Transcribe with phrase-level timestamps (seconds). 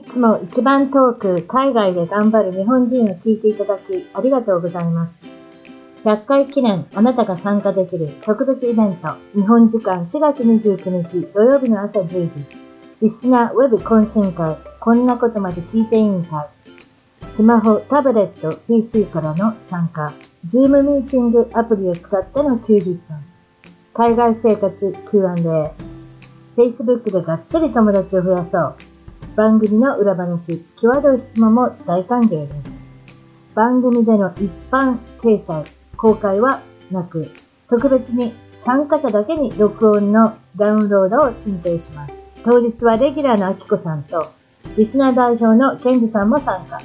[0.00, 5.26] いつも一番遠く海外で頑張る日本人を聞いていただきありがとうございます。
[6.04, 12.46] 100回記念あなたが参加できる特別イベント日本時間4月29日土曜日の朝10時。
[13.02, 16.48] リスナーウェブ懇親会こんなことまで聞いていいんか
[17.26, 17.30] い。
[17.30, 20.14] スマホ、タブレット、PC からの参加。
[20.46, 23.18] Zoom ミーティングアプリを使っての90分
[23.92, 25.72] 海外生活 Q&A
[26.56, 28.89] Facebook でがっつり友達を増やそう。
[29.36, 32.84] 番組の裏話、際どい質問も大歓迎です。
[33.54, 35.64] 番組での一般掲載、
[35.96, 37.30] 公開はなく、
[37.68, 42.30] 特別に参加者だけに録音のダウンロードを申請します。
[42.44, 44.26] 当日はレギュラーのあきこさんと、
[44.76, 46.78] リスナー代表のケンジさんも参加。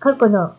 [0.00, 0.54] 過去の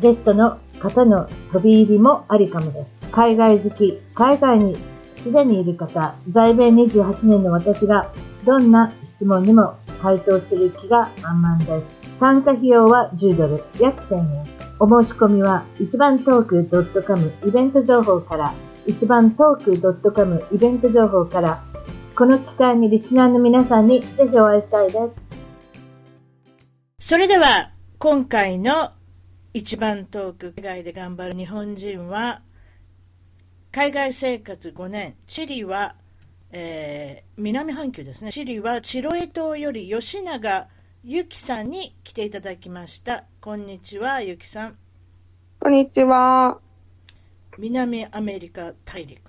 [0.00, 3.00] ゲストの方の飛び入りもありかもです。
[3.12, 4.76] 海外好き、海外に
[5.12, 8.10] すでにいる方、在米28年の私が
[8.44, 12.18] どんな質問にも回答する気が満々です。
[12.18, 14.46] 参加費用は10ドル、約1000円。
[14.80, 18.52] お申し込みは一番トーク .com イベント情報から、
[18.86, 21.60] 一番トーク .com イベント情報から、
[22.16, 25.28] この機会にリスナーの皆さんにぜひお会いしたいです。
[26.98, 28.90] それでは、今回の
[29.54, 32.40] 一番トーク、海外で頑張る日本人は、
[33.70, 35.94] 海外生活5年、チリは、
[36.52, 38.30] えー南半球ですね。
[38.30, 40.68] チリはチロエ島より吉永
[41.02, 43.24] 由紀さんに来ていただきました。
[43.40, 44.76] こんにちは、由紀さん。
[45.60, 46.60] こんにちは。
[47.58, 49.20] 南アメリカ大陸。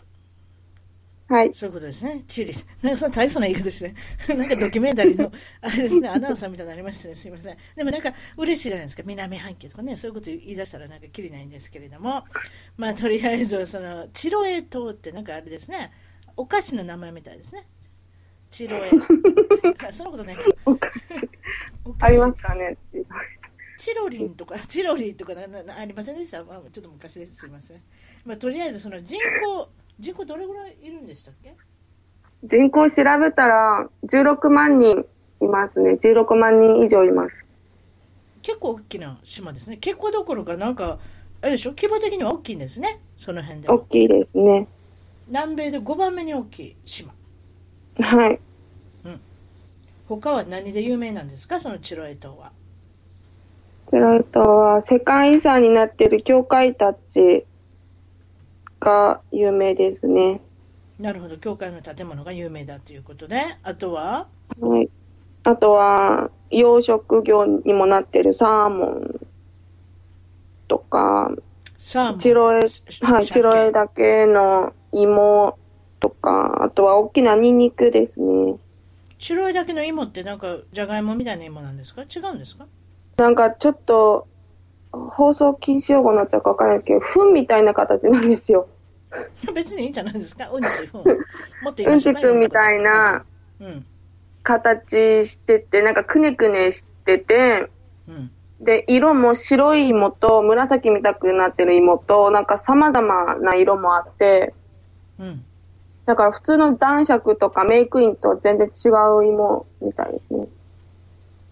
[1.27, 1.53] はい。
[1.53, 2.23] そういうことですね。
[2.27, 2.53] チリ。
[2.81, 3.95] なんかその大層な言い方ですね。
[4.37, 7.15] なんかドキュメンタリーの、 あれですね、アナウンサーみたいになりましたね。
[7.15, 7.57] すいません。
[7.75, 9.03] でもなんか嬉しいじゃないですか。
[9.05, 12.25] 南半球とかね、そういうこと言い出したらなんかきりないんですけれども。
[12.77, 15.91] まあとりあえず、その、チロエ島ってなんかあれですね、
[16.37, 17.63] お菓子の名前みたいですね。
[18.51, 18.91] チロエ。
[19.87, 20.43] あそんなことないか。
[20.65, 21.29] お菓子。
[21.99, 22.77] ありますかね？
[23.77, 27.35] チロリンとか、 チロリンとかなななありませんでした、まあ、ちょっと昔です。
[27.35, 27.81] すいません。
[28.25, 29.67] まあ、とりあえず、その人口、
[29.99, 31.53] 人口どれぐらいいるんでしたっけ？
[32.43, 35.05] 人口調べたら16万人
[35.41, 35.91] いますね。
[35.93, 37.45] 16万人以上います。
[38.41, 39.77] 結構大きな島ですね。
[39.77, 40.99] 結構どころか、なんか、
[41.41, 42.99] あれでしょ、規模的には大きいんですね。
[43.15, 43.75] その辺では。
[43.75, 44.67] 大きいですね。
[45.27, 47.11] 南米で5番目に大きい島。
[47.99, 48.39] はい。
[50.07, 52.51] 他は何で有名なんですか、そのチロエ島は。
[53.87, 57.45] それとは世界遺産になっている教会たち
[58.79, 60.41] が有名ですね。
[60.99, 64.27] なるほど、教会の建物が有名だということで、あとは、
[64.59, 64.89] はい。
[65.45, 69.19] あとは養殖業にもなっているサーモン
[70.67, 71.31] とか、
[71.85, 72.19] サーモン。
[72.19, 75.57] チロエ、しはい、チロエだけの芋
[75.99, 78.55] とか、あとは大きなニンニクですね。
[79.19, 82.03] チロエだけの芋ってなんか、じゃがいもみたいな芋なんですか？
[82.03, 82.65] 違うんですか？
[83.17, 84.27] なんかちょっと、
[84.91, 88.67] 放送禁止用語になっちゃうかわからないですけど、糞みたいな形なんですよ。
[89.53, 90.49] 別にいいんじゃないですか？
[90.51, 91.01] うんち、ふん。
[91.63, 93.25] もっうんちくんみたいな。
[93.59, 93.85] うん。
[94.41, 97.69] 形してて、なんかくねくねしてて、
[98.07, 98.31] うん。
[98.63, 104.53] で、色も白い芋と紫みたくなってる芋と、なんか様々な色もあって、
[105.19, 105.41] うん。
[106.05, 110.47] だから普通の男爵とかメイクインと全然違う芋みたいですね。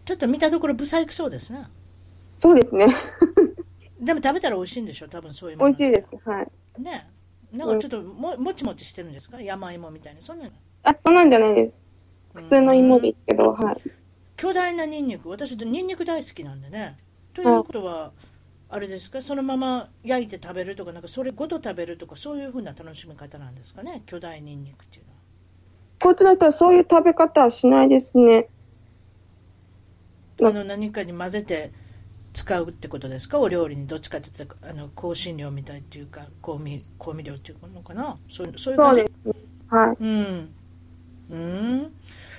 [0.06, 1.60] ちょっと見たところ、不細工そうですね。
[2.36, 2.88] そうですね。
[4.02, 5.08] でも食べたら美味しいんでしょ？
[5.08, 6.08] 多分そういう美味しいです。
[6.26, 6.82] はい。
[6.82, 7.08] ね
[7.54, 9.42] なんかちょっとももちもちしてるんですか？
[9.42, 10.52] 山芋みたいにそんなの
[10.84, 11.76] あ、そうなんじゃないです。
[12.34, 13.76] 普通の芋ですけど、はい。
[14.42, 16.98] 巨大なニンニク私ニンニク大好きなんでね
[17.36, 18.12] ということは
[18.70, 19.22] あれですか？
[19.22, 24.02] そのまま焼いて食べるとかなんかそれごと食べるとかそういうふうな楽しみ方なんですかね？
[24.08, 25.18] 巨大ニンニクっていうのは
[26.00, 28.48] こっちの人はそういう食べ方はしないですね。
[30.42, 31.70] あの何かに混ぜて
[32.34, 33.40] 使うってことですか？
[33.40, 38.18] お料理にどっちかって言ったらあの香辛料みたいっていうか香味香味料っていうのかな？
[38.28, 39.02] そうそういう感じ？
[39.02, 39.46] そうです。
[39.70, 39.98] はい。
[40.00, 40.50] うん。
[41.30, 41.92] うん。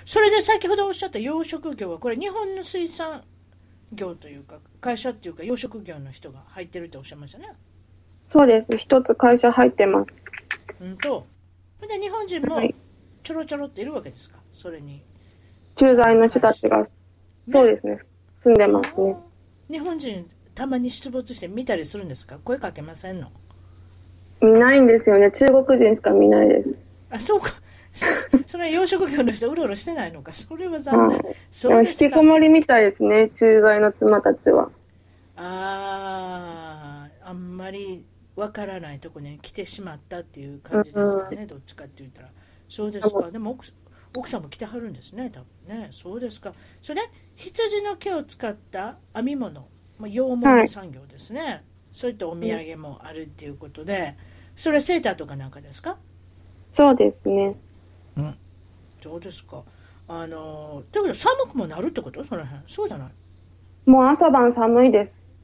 [0.04, 3.22] それで先ほどおっしゃった養殖業は、これ日本の水産
[3.92, 7.48] 業というか、会社っていうか養殖業の人が入ってるっておっしゃいましたね。
[8.26, 8.76] そうです。
[8.76, 10.14] 一つ会社入ってます。
[10.80, 11.26] うんと。
[11.78, 12.74] それで日本人もはい
[13.22, 15.02] ちょろちょろっているわけですか、それに。
[15.76, 17.98] 駐在の人たちが、そうですね。
[18.38, 19.16] 住んでますね。
[19.68, 22.38] 日本人、たまに出没して見たりするんですか？
[22.42, 23.28] 声かけませんの？
[24.40, 25.30] 見ないんですよね。
[25.30, 26.76] 中国人しか見ないです。
[27.10, 27.52] あ、そうか。
[27.92, 28.06] そ
[28.46, 30.32] それは養殖業の人うろうろしてないのか？
[30.32, 31.18] それは残念。
[31.18, 32.22] はいそう引きこ。
[32.22, 33.28] もりみたいですね。
[33.30, 34.70] 駐在の妻たちは。
[35.36, 38.04] ああ、あんまり
[38.36, 42.28] わからないところに来てしまったっていう感じですかね、どっちかって言ったら。
[42.68, 43.30] そうですか。
[43.30, 43.66] でも奥
[44.14, 46.52] 奥さんも着てはるんですね多分ねそうですか
[46.82, 49.60] それで羊の毛を使った編み物、
[49.98, 51.62] まあ、羊毛の産業ですね、はい、
[51.94, 54.14] そういったお土産もあるっていうことで、
[54.54, 55.96] それはセーターとかなんかですか？
[56.72, 57.54] そうですね
[58.16, 58.34] うん。
[59.02, 59.62] そうですか？
[60.08, 62.24] あのだけど寒くもなるってこと？
[62.24, 62.62] その辺。
[62.66, 63.90] そうじゃない？
[63.90, 65.34] もう朝晩寒いです。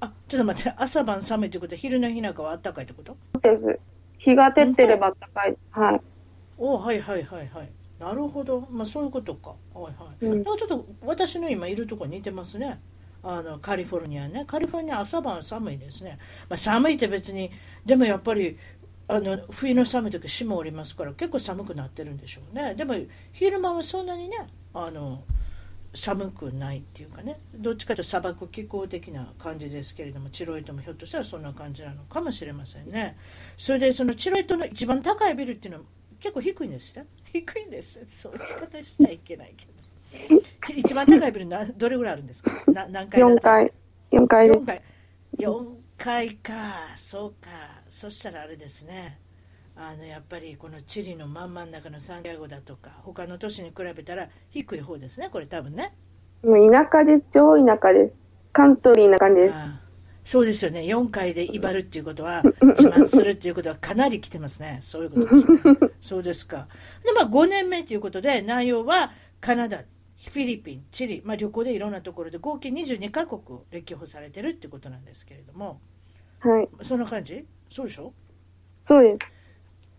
[0.00, 0.74] あちょっと待って。
[0.76, 1.74] 朝晩寒いってこと？
[1.74, 3.16] は昼の日なんかは暖かいってこと？
[3.40, 3.78] です。
[4.18, 5.56] 日が照ってれば暖かい。
[5.70, 6.00] はい。
[6.58, 7.68] おはいはいはいはい。
[7.98, 8.66] なるほど。
[8.70, 9.54] まあそういうことか。
[9.74, 9.90] はいは
[10.22, 12.78] い、うん、ちょっと私の今いるとこ似てますね。
[13.22, 14.44] あのカリフォルニアね。
[14.46, 16.18] カリフォルニア朝晩寒いですね、
[16.48, 17.50] まあ、寒いって別に
[17.84, 18.56] でもやっぱり
[19.10, 22.74] あの冬の寒い時霜降りますから結構寒くなってるんでしょうね。
[22.76, 22.94] でも
[23.32, 24.36] 昼間はそんなにね
[24.72, 25.18] あの
[25.92, 27.36] 寒くないっていうかね。
[27.56, 33.16] どっちかというと砂漠気候的な感じですけれどもチロイトもひょっとしたらそんな感じなのかもしれませんね。
[33.56, 35.86] それでそのチロイトの一番高いビルっていうのは
[36.20, 39.72] 結構低いんですよ低いんですそういう方しちゃいけないけど。
[40.76, 42.70] 一番高いビルなどれぐらいあるんですか？
[42.70, 43.72] な何階4階。
[44.12, 44.82] 4階4階。
[45.38, 46.52] 4階か。
[46.94, 49.18] そうかそしたらあれですね。
[49.76, 55.92] あのやっぱりこのチリの真ん真ん中のサンディアゴだとか他の都市に比べたら低い方ですねこれ多分ね。
[56.44, 58.14] もう田舎です超田舎です。
[58.52, 59.54] カントリーな感じです。
[60.22, 60.82] そうですよね。
[60.82, 64.78] 4階で威張るっていうことは自慢するっていうことはかなり来てますね。
[64.82, 65.78] そういうことですね。
[66.00, 66.68] そうですか。
[67.04, 69.10] でまあ5年目ということで内容は
[69.40, 73.40] カナダフィリピンチリ、まあ、旅行でいろんなところで合計22カ国
[73.70, 75.80] 歴訪されてるってことなんですけれども。
[76.40, 76.68] はい。
[76.84, 77.46] そんな感じ？
[77.70, 78.12] そうでしょ？
[78.82, 79.18] そうです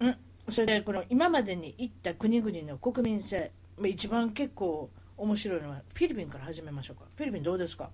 [0.01, 0.15] うん
[0.50, 3.51] それでこの今までに行った国々の国民性
[3.85, 7.89] 一番結構面白いのはフィリピンから始めましょうかフィリピンどうですか？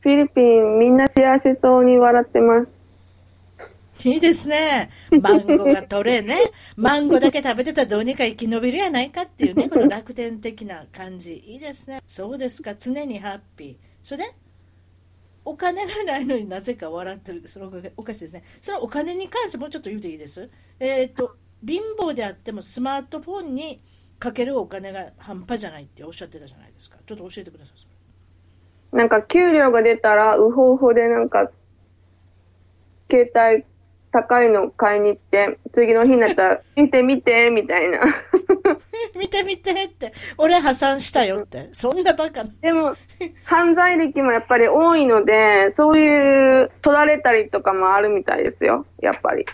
[0.00, 4.08] フィリピン、みんな幸せそうに笑ってます。
[4.08, 4.88] いいですね。
[5.20, 6.36] マンゴーが取れね。
[6.76, 11.34] マンゴーだけ食べてたらどうにか生き延びるやないかっていうね、この楽天的な感じ。
[11.38, 12.00] いいですね。
[12.06, 12.76] そうですか。
[12.76, 13.76] 常にハッピー。
[14.02, 14.30] それで、
[15.46, 17.66] お金がないのになぜか笑ってるって、それ
[17.96, 18.42] おかしいですね。
[18.60, 20.50] そのお金に関してもうちょっと言うていいです？
[20.80, 23.80] えっ、ー、と、貧乏であってもスマートフォンに
[24.18, 26.98] かけるお金が半端じゃないっておっしゃってたじゃないですか。
[27.06, 27.72] ちょっと教えてくださ
[28.92, 28.96] い。
[28.96, 31.50] なんか給料が出たら、ウホウホでなんか、
[33.10, 33.64] 携帯
[34.10, 38.00] 高いの買いに行って、次の日になったら、見て見て、みたいな。
[39.18, 41.68] 見て見てって、俺破産したよって。
[41.72, 42.50] そんなバカな。
[42.60, 42.92] でも、
[43.44, 49.46] 犯罪歴もやっぱり多いので、そういう、取られたりとかもあるみたいですよ、やっぱり。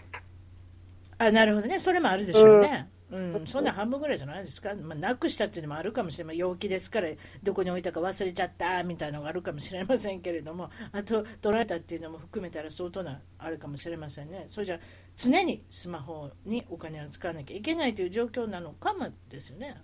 [1.19, 1.79] あ、なるほどね。
[1.79, 2.89] それもあるでしょうね。
[3.13, 3.35] うん。
[3.35, 7.09] うん、そんな半分ぐらいじゃないですか、まあ、なくしたっていうのもあるかもしれない、陽気ですから、
[7.43, 14.81] どこに置いたか忘れちゃったみたいなのがあるかもしれませんけれども、 あと、取られたっていうのも含めたら相当なあるかもしれませんね、それじゃ
[15.15, 19.77] 常にスマホにお金を使わなきゃいけないという状況なのかもですよね。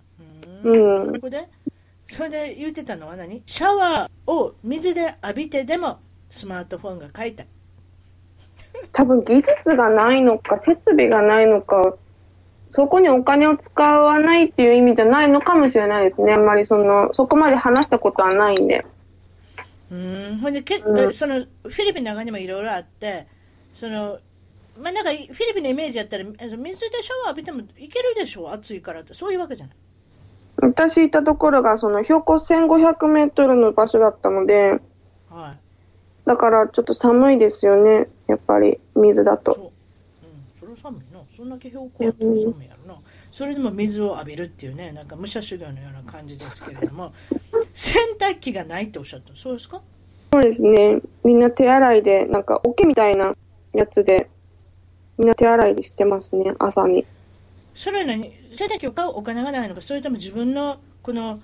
[0.63, 1.47] うん、うん、ここで
[2.07, 3.43] それで言ってたのは何？
[3.45, 5.99] シャワーを水で浴びてでも
[6.31, 7.47] スマートフォンが買いたい。
[8.93, 11.95] 多分技術がないのか、設備がないのか、
[12.71, 16.33] そこにお金を使わないっていう意味じゃないのかもしれないですね。
[16.33, 18.85] あんまりその、そこまで話したことはないんで。
[19.91, 23.25] うん、ほんで、け、うん、その、フィリピンの中にもいろいろあって、
[23.73, 24.17] その、
[24.81, 26.75] まあ、なんか、フィリピンのイメージやったら、水でシャ
[27.25, 28.51] ワー浴びてもいけるでしょ？
[28.51, 29.75] 暑いからって、そういうわけじゃない。
[30.61, 34.79] 私いたところが、その、標高1500メートルの場所だったので、
[35.31, 35.57] はい。
[36.25, 39.68] だから、ちょっと寒いですよね、やっぱり、水だと。
[41.39, 42.99] 寒いなそんだけ標高あっても寒いやろな。
[43.31, 47.13] それでも水を浴びるっていうねなんか武者修行のような感じですけれども
[47.73, 49.79] 洗濯機がないっておっしゃったそうですか？
[50.33, 50.99] そうですね。
[51.23, 53.33] みんな手洗いでなんか桶みたいな
[53.73, 54.29] やつで
[55.17, 57.05] みんな手洗いでしてますね朝に。
[57.73, 58.29] それは何？
[58.55, 61.39] 洗濯機を買うお金がないのかそれとも自分のこの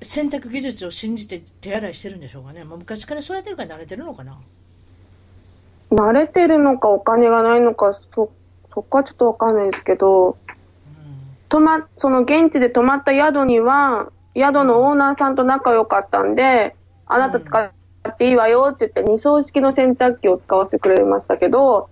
[0.00, 4.36] 洗濯技術を信じて手洗いしてるんでしょうかね、もう昔からそうやってるから慣れてるのかな？
[5.90, 8.30] 慣れてるのかお金がないのかそ
[8.76, 10.36] そこはちょっとわかんないですけど、
[11.48, 17.72] 泊ま、その現地で泊まった宿には、宿のオーナーさんと仲良かったんで、あなた使
[18.06, 21.88] っていいわよって言って二層式の洗濯機を使わせてくれましたけど、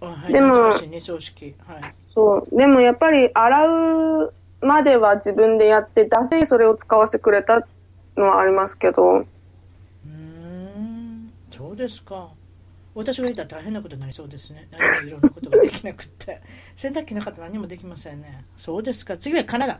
[0.00, 1.56] はい、でも、二層式。
[1.66, 1.80] はい。
[2.14, 2.56] そう。
[2.56, 6.10] でもやっぱり洗うまでは自分でやって、出
[6.44, 7.66] しそれを使わせてくれた
[8.16, 9.14] のはありますけど。
[9.14, 9.26] うん、
[11.50, 12.28] そうですか。
[12.98, 14.66] 私がいたら大変なことになりそうですね。
[14.72, 16.40] 何もいろんなことができなくって。
[16.74, 18.44] 洗濯機なかったら何もできませんね。
[18.56, 19.16] そうですか。
[19.16, 19.78] 次はカナダ。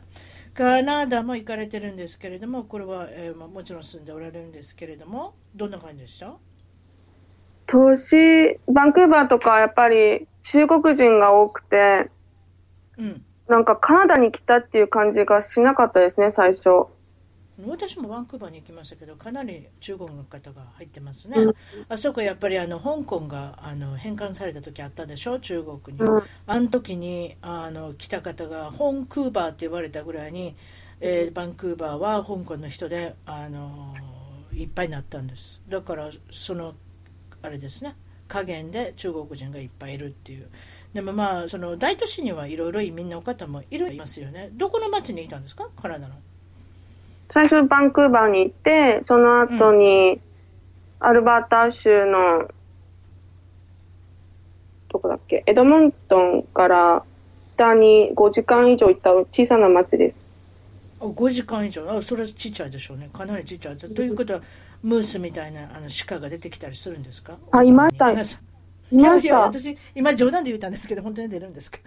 [0.55, 6.37] カナダも行かれてるんですけれども、これは、えー、まあ、もちろん住んでおられるんですけれども、どんな感じでした？
[7.67, 12.09] 都市、バンクーバーとかやっぱり中国人が多くて、
[12.99, 16.87] うん、なんかカナダに来たっていう感じがしなかったですね、最初。
[17.67, 21.55] 私もバンクーバーに行きましたけどかなり中国の方が入ってますね、うん。
[21.89, 26.23] あそこやっぱりあの香港があの返還された時あったでしょ中国に、うん。
[26.47, 30.55] あの時にあの来た方が本クーバーって言われたぐらいに、
[31.01, 33.95] えーバンクーバーは香港の人であの
[34.53, 35.61] いっぱいになったんです。
[35.69, 36.75] だからその
[37.43, 37.95] あれですね。
[38.29, 40.49] 加減で中国人がいっぱいいるっていう。
[40.93, 44.51] でもまあその大都市にはいろいろ移民の方もいるいますよね。
[44.53, 45.69] どこの町にいたんですか？
[45.81, 46.15] カナダの
[47.31, 50.19] 最初バンクーバーに行って、その後に
[51.01, 52.49] アルバータ州の、
[54.91, 57.05] どこだっけ、エドモントンから
[57.55, 60.99] 北に5時間以上行った小さな町です。
[61.01, 61.89] あ5時間以上？
[61.91, 63.09] あそれはちっちゃいでしょうね。
[63.13, 63.77] かなりちっちゃい。
[63.77, 64.41] ということは
[64.83, 67.37] ムースみたいなあの鹿が出てきたりするんですか？
[67.53, 68.11] あいました。
[68.11, 69.41] いました。
[69.41, 71.79] 私今冗談で言ったんですけど本当に出るんですか？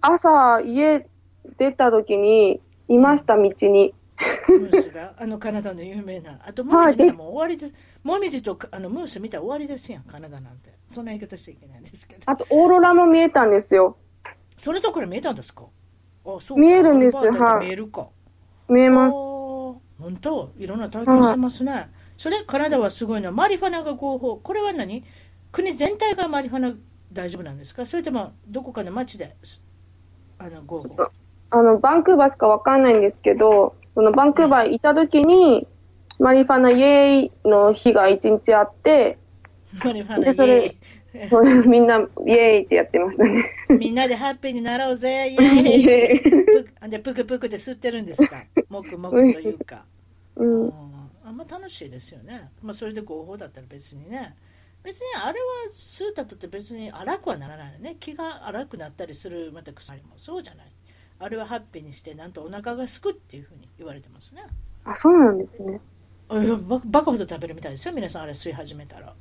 [0.00, 1.06] 朝家
[1.58, 3.94] 出た時にいました、道に。
[4.48, 6.40] ムースが あのカナダの有名な。
[6.46, 7.74] あとモミジ見たらもう終わりです。
[8.02, 10.02] モミジとあのムース見たら終わりですやん。
[10.04, 10.72] カナダなんて。
[10.88, 12.22] そんな言い方しちゃいけないんですけど。
[12.26, 13.96] あとオーロラも見えたんですよ。
[14.56, 15.64] それとこれ見えたんですか？
[16.24, 16.60] あそうか。
[16.60, 17.16] 見えるんです。
[17.16, 18.08] はい見えるか、
[18.68, 19.16] 見えます。
[19.16, 20.50] 本当？
[20.56, 24.36] いろんな体験してますね、それカナダはすごいのはマリファナが合法。
[24.36, 25.04] これは何？
[25.52, 26.72] 国全体がマリファナ
[27.12, 27.86] 大丈夫なんですか？
[27.86, 29.64] それともどこかの町です
[30.38, 30.96] あの合法？
[31.50, 35.66] あの、バンクーバーしかわかんないんですけど、そのバンクーバーいた時に、
[36.18, 39.16] マリファナイエーイの日が一日あって、
[39.82, 40.76] マリファナでそれイ
[41.14, 43.42] エそれみんなイエーイってやってましたね。
[43.70, 45.82] ーイみんなでハッピーになろうぜイエーイ。
[45.82, 46.28] イエー
[46.60, 46.64] イ。
[46.82, 48.36] ぷでプクプクで吸ってるんですか？
[48.68, 49.86] もくもくというか、
[50.36, 50.64] うん。
[50.64, 50.72] うん、
[51.24, 54.36] あんま楽しいですよね、まあ、それで合法だったら別にね。
[54.84, 57.96] 別にあれは吸ったとって別に荒くはならないよね。
[57.98, 60.66] 気が荒くなったりするまた薬もそうじゃない
[61.18, 64.42] あれはハッピーにしてなんとお腹がすくっていうふうに言われてますね
[64.84, 65.80] あ、そうなんですね。
[66.28, 69.14] あいやババカほど食べるみたいですよ皆さんあれ吸い始めたら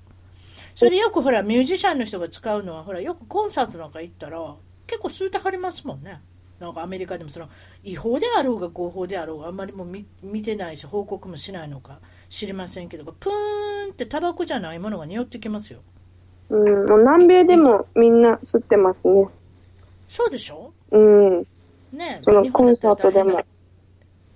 [0.73, 4.39] それでよくほらミュージシャンの人が使うのはほらよくコンサートなんか行ったら
[4.87, 6.19] 結構吸うてはりますもんね
[6.59, 7.47] なんかアメリカでもその
[7.83, 11.99] 違法であろうが合法であろうがあんまりもう見見てないし報告もしないのか
[12.29, 15.79] 知りませんけどプーンってタバコじゃないものが匂ってきますよ
[16.49, 19.27] うん、もう南米でもみんな吸ってますね。
[20.07, 20.71] そうでしょ？
[20.91, 21.45] うん。
[21.95, 23.31] ねそのコンサートでも。
[23.31, 23.43] 大変な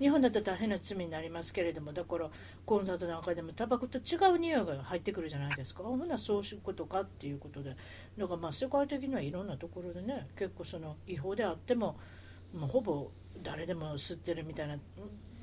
[0.00, 2.26] 日本だったら大変な罪になりますけれどもだから
[2.64, 5.82] コンサートなんかでもタバコと違う匂いが入ってくるじゃないですか。
[5.82, 7.70] ほなそういうことかっていうことで。
[8.18, 11.96] だからまあ世界的にはいろんなところでね結構その違法であっても、
[12.54, 13.06] まあ、ほぼ
[13.44, 14.76] 誰でも吸ってるみたいな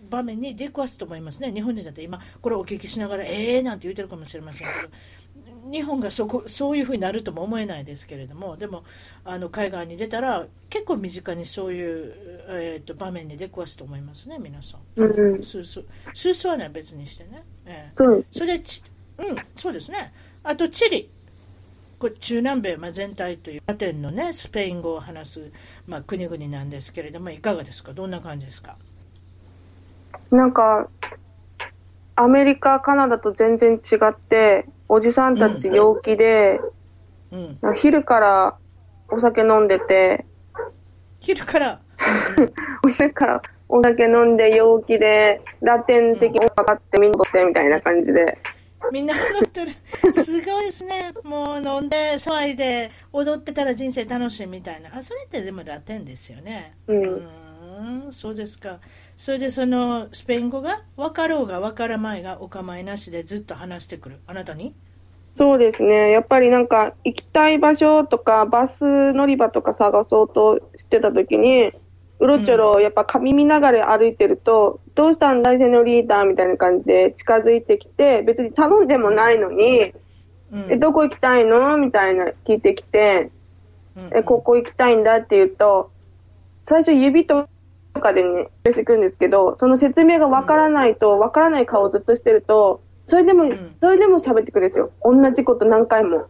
[0.09, 1.51] 場面に出くわすと思いますね。
[1.51, 8.83] 日本人だって今これお聞きしながらええー、なんて言ってるかもしれませんけど日本がそこそういうふうになるとも思えないですけれどもでも
[9.29, 12.13] あの海外に出たら結構身近にそういう、
[12.49, 15.01] えー、と場面に出くわすと思いますね皆さん。
[15.01, 15.43] うん。
[15.43, 17.91] スースースースーはね別にしてね、ええ。
[17.91, 18.29] そうです。
[18.31, 18.83] それでち
[19.17, 19.97] うんそうですね。
[20.43, 21.09] あとチリ。
[21.99, 25.51] これ中南米、まあ、全体というラテンのねスペイン語を話す、
[25.89, 27.93] まあ、国々なんですけれどもいかがですか？
[27.93, 28.77] どんな感じですか？
[30.31, 30.89] なんか、
[32.15, 36.59] アメリカ、カナダと全然違って、おじさんたち陽気で、
[37.31, 37.45] うん。
[37.45, 38.57] なんか昼から
[39.09, 40.25] お酒飲んでて、
[41.19, 41.79] 昼から
[42.83, 48.37] お昼からお酒飲んで陽気で、ラテン的に音楽あってみんな踊ってみたいな感じで。
[48.91, 49.71] みんな踊ってる。
[50.13, 51.11] すごいですね。
[51.23, 54.95] もう飲んで、騒いで、踊ってたら人生楽しいみたいな。
[54.95, 56.73] あ、それってでもラテンですよね。
[56.87, 58.79] うんーんそうですか。
[59.17, 64.19] それでそのスペイン語が分かろうが分からまいがお構いなしでずっと話してくる。
[64.27, 64.73] あなたに？
[65.31, 66.11] そうですね。
[66.11, 71.71] やっぱりなんか行きたい場所とかバス乗り場とか探そうとしてた時に、
[72.19, 79.93] うろちょろやっぱ髪見ながら歩いてると、どうしたんだいセノリータみたいな感じで近づいてきて、別に頼んでもないのに、
[80.51, 80.71] うん。
[80.71, 81.77] え、どこ行きたいの？
[81.77, 83.29] みたいな聞いてきて、
[83.95, 84.17] うん。
[84.17, 85.91] え、ここ行きたいんだって言うと、
[86.63, 87.47] 最初指と
[87.99, 94.91] かでね、してくるんですけど、その説明がわからないと、わからない顔をずっとしてると、それでも、んそれでも喋ってくるんですよ。
[95.03, 96.27] 同じこと何回も。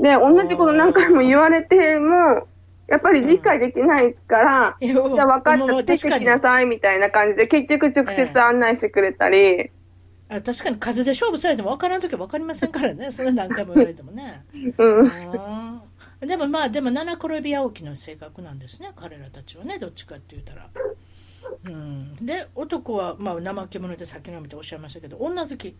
[0.00, 2.48] で、同じこと何回も言われても、
[2.88, 9.70] やっぱり理解できないから、いやじゃあ分かった、もうついてきなさいみたいな感じで、結局直接案内してくれたり、
[10.30, 13.12] あ確かに数で勝負されても分からんときは分かりませんからね。
[13.12, 14.42] それ何回も言われてもね。
[14.78, 15.80] うん。
[16.26, 20.68] でもまあでも七転び八起きの性格なんですね彼らたちはねどっちかって言ったら、
[21.64, 25.76] うん、で男はまあ怠け者で酒飲みとおっしゃいましたけど女好き？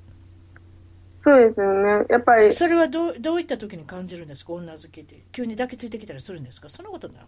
[1.18, 2.04] そうですよね。
[2.08, 4.54] やっぱり、それはどうどういった時に感じるんですか？
[4.54, 5.22] 女好きって。
[5.30, 6.68] 急に抱きついてきたりするんですか？
[6.68, 7.22] そんなことない？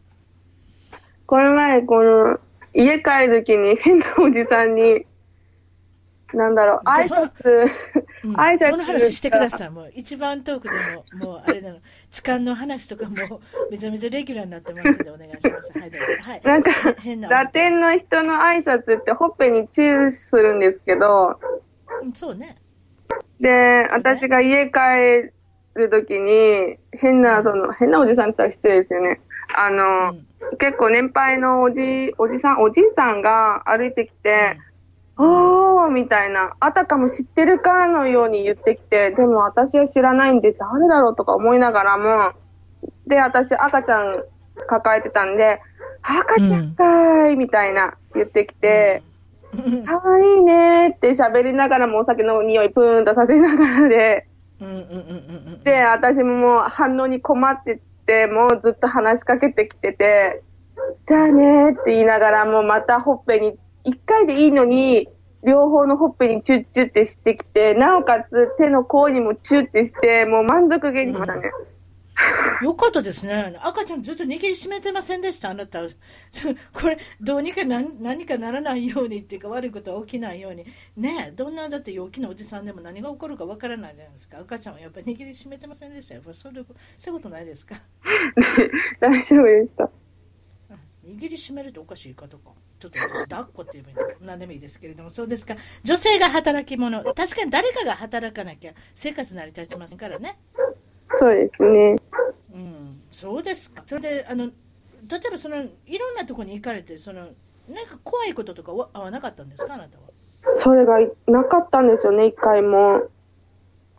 [1.27, 2.39] この前、この、
[2.75, 5.07] 家帰るときに変なおじさんに、
[6.35, 7.67] なんだろう、挨拶、
[8.25, 9.71] うん 挨拶その話してください。
[9.71, 10.75] もう一番トークで
[11.21, 11.79] も、もうあれなの、
[12.11, 15.79] 痴漢の話とかもめちゃめちゃレギュラーになってますんでお願いします。
[15.79, 16.13] はい、どうぞ。
[16.21, 16.41] はい。
[16.43, 21.39] なんかへ変なラテンの人の挨拶ってほっぺにチューするんですけど、
[22.03, 22.57] うんそうね。
[23.41, 25.31] で、私が家帰
[25.75, 29.21] るときに、変な、その、変なおじさんって言ったら失礼ですよね。
[29.55, 30.27] あの、うん
[30.59, 34.59] 結構年配のおじ、おじさん、おじいさんが歩いてきて、
[35.17, 35.54] おー
[35.91, 42.33] みたいな、あたかも知ってるかのように言ってきて、でも私は知らないんで誰だろうとか思いながらも、
[43.07, 44.23] で、私赤ちゃん
[44.67, 45.61] 抱えてたんで、
[46.03, 49.03] 赤ちゃんかーいみたいな言ってきて、
[49.87, 54.27] かわいいねーって喋りながらもお酒の匂いプーンとさせながらで。
[55.65, 60.43] で、私ももう反応に困ってて、もうずっと話しかけてきてて、
[61.07, 65.09] じゃあねーって言いながらもうまたほっぺに、一回でいいのに、
[65.45, 71.51] 両方のほっぺにチュッチュってしてきて、なおかつ手の甲にもチュッてして、もう満足げにまたね。
[72.63, 73.57] よかったですね。
[73.63, 75.81] 赤ちゃんずっと握りしめてませんでした、あなた。
[76.73, 80.65] これ、どうにか何何かならないようにっていうか、悪いことは起きないように。
[80.97, 84.39] ねえ、どんなだって陽気なおじさんでも何が起こるかわからないじゃないですか。
[84.39, 86.23] 赤ちゃんはやっぱり握りしめてませんでしたよ。
[86.23, 87.75] それそういうことないですか。
[89.01, 89.91] 大丈夫でした。
[91.07, 92.51] 握りしめるっておかしいかとか。
[92.85, 94.27] ちょっと私、抱っこって言えばいいの？
[94.27, 95.57] 何でもいいですけれども、そうですか。
[95.85, 97.03] 女性が働き者。
[97.03, 100.37] 確かに誰かが働かなきゃ生活成り立ちませんからね。
[101.19, 101.97] そうですね。
[102.55, 103.83] うん、そうですか。
[103.87, 105.61] それで、あの、例えばその、い
[105.99, 107.31] ろんなところに行かれて、その、なん
[107.87, 110.03] か怖いこととかは合わなかったんですか、あなたは。
[110.57, 113.09] それがなかったんですよね、一回も。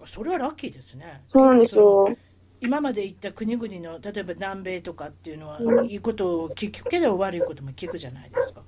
[0.06, 1.22] それはラッキーですね。
[1.32, 2.16] そうなんですよ。
[2.62, 8.62] 今まで行った国々の例えば南米とかっていうのは、いいことを聞くけど悪いことも聞くじゃないですか。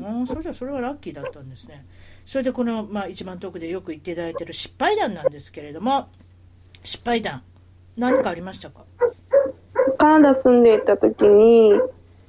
[0.00, 1.84] うん、それじゃそれはラッキーだったんですね。
[2.26, 6.06] それでこの、まあ、一番遠くでよく言っていただいている失敗談なんですけれども、
[6.84, 7.42] 失敗談、
[7.96, 8.84] 何かありましたか？
[9.98, 11.72] カナダ住んでいた時に、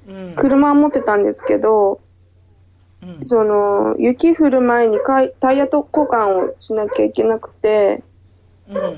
[0.08, 0.34] うん。
[0.34, 2.00] 車を持ってたんですけど、
[3.02, 8.11] うんその、雪降る前にかいタイヤと交換をしなきゃいけなくて、うん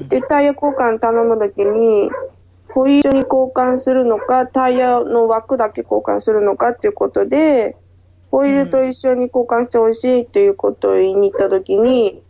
[0.08, 2.10] で、タイヤ交換頼むときに、
[2.72, 7.76] ホイールに交換するのか、タイヤの枠だけ交換するのかっていうことで、
[8.30, 12.22] ホイールと一緒に交換してほしいっていうことを言いに行ったときに、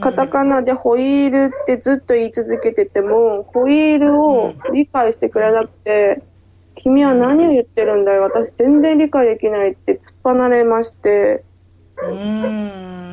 [0.00, 6.20] カタカナでホイールってずっと言い続けてても、ホイールを理解してくれなくて、
[6.76, 11.44] 君は何を言ってるんだよ、私全然理解できないって突っ離れまして、
[12.02, 13.05] うん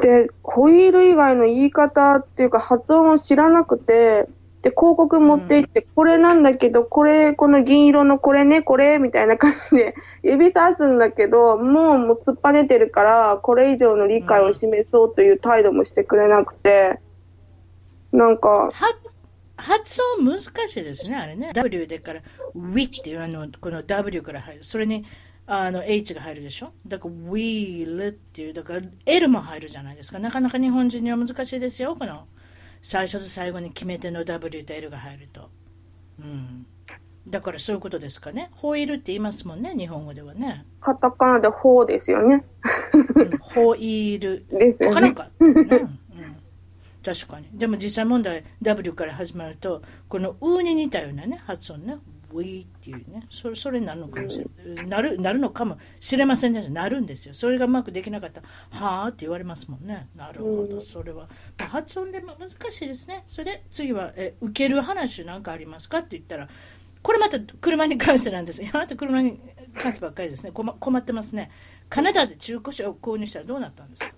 [0.00, 4.28] で、ホイール以外の言い方っていうか発音を知らなくて、
[4.62, 16.98] で、広告持って行って、これなんだけど、これ、この銀色のこれね、これ、みたいな感じで指さすんだけど、もうもう突っぱねてるから、これ以上の理解を示そうという態度もしてくれなくて、
[18.12, 18.72] なんか、は
[19.56, 21.50] 発音難しいですね、あれね。
[21.52, 22.20] W でから、
[22.54, 24.64] We っていうあの、この W から入る。
[24.64, 25.04] それに、
[25.50, 26.72] あの、H が入るでしょ？
[26.86, 30.18] だから、Will っていう、だから、L も入るじゃないですか。
[30.18, 32.26] なかなか日本人には難しいですよ、この、
[32.82, 35.48] 最初と最後に決め手の W と L が入ると。
[36.20, 36.66] うん。
[37.26, 38.50] だからそういうことですかね。
[38.52, 40.64] ホイールって言いますもんね、日本語ではね。
[40.80, 42.44] カタカナでホーですよね。
[43.14, 44.46] うんホイール。
[44.58, 45.08] ですよね。
[45.08, 45.98] わからんうん
[47.04, 51.96] 確かにでも実際問題 W から始まるとこの「う」に似たようなね発音ね
[52.32, 53.26] 「ウィ」っていうね。
[53.30, 54.86] それそれになるのかもしれない。
[54.86, 57.34] なるなるのかもしれませんでしたなるんですよ。
[57.34, 60.08] それがうまくできなかったら「はあ」って言われますもんね。
[60.16, 60.80] なるほど。
[60.80, 63.22] それは、まあ発音でも難しいですね。
[63.26, 66.48] それで次はえ「受ける話なんかありますか?」って言ったら
[67.02, 68.62] これまた車に関してなんです。
[68.72, 69.38] あなた車に
[69.74, 70.52] 関してばっかりですね。
[70.52, 71.50] 困困ってますね。
[71.88, 74.12] カナダで中古車を購入したらどうなったんですか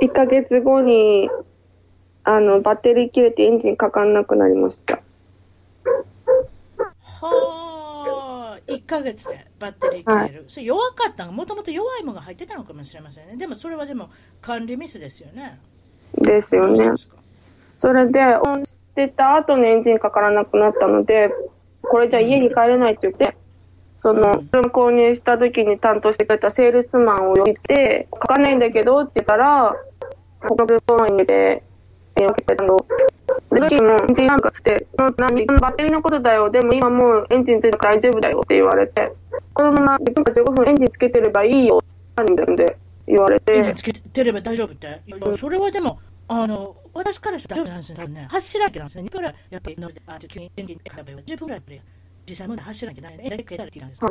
[0.00, 1.28] ？1ヶ月後に、
[2.24, 5.00] あの、バッテリー切れてエンジンかかんなくなりました。
[7.26, 10.44] はあ、1ヶ月でバッテリー切れる。
[10.48, 13.36] それ弱かったのもともと弱いものが入ってたのかもしれませんね。
[13.36, 14.10] でもそれはでも
[14.42, 15.58] 管理ミスですよね。
[16.18, 16.92] ですよね
[17.78, 21.30] それで、オンしてた後にエンジンかからなくなったので、
[21.82, 23.36] これじゃ家に帰れないって言って、
[23.96, 29.76] その、車購入した時に担当してくれたセールスマンを呼びて、かかんないんだけどって言ったら、
[30.40, 31.62] 他の病院で、
[32.16, 32.76] えー、受けてたの。
[33.60, 36.50] で、時もエンジンなんかつって、何、バッテリーのことだよ。
[36.50, 39.12] でも今もうエンジンついて大丈夫だよって言われて、
[39.52, 41.82] このまま10分か15分エンジンつけてればいいよ。
[42.16, 45.00] なんで言われてエンジン、つけてれば大丈夫って？
[45.06, 48.02] いやそれはでも、あの、私からしたら大丈夫なんですよね。
[48.02, 48.28] 多分ね。
[48.30, 49.04] 走らなきゃなんですね。
[49.04, 51.80] 2分ぐらい、やっぱり急にエンジンかかれば10分ぐらいで。
[52.28, 53.26] 実際まだ走らなきゃいけない。
[53.32, 54.04] え、だけやって言うんです。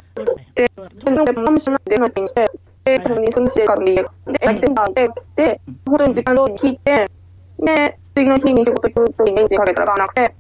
[0.56, 2.48] でなんか、マムシの出なきにして、
[2.86, 4.06] で、多分にその生活に、で、
[4.42, 7.12] やってたんで、で、本当に時間通りに聞いて、
[7.60, 10.34] で、次の日に仕事行くときにエンジンかけたらなくて、はい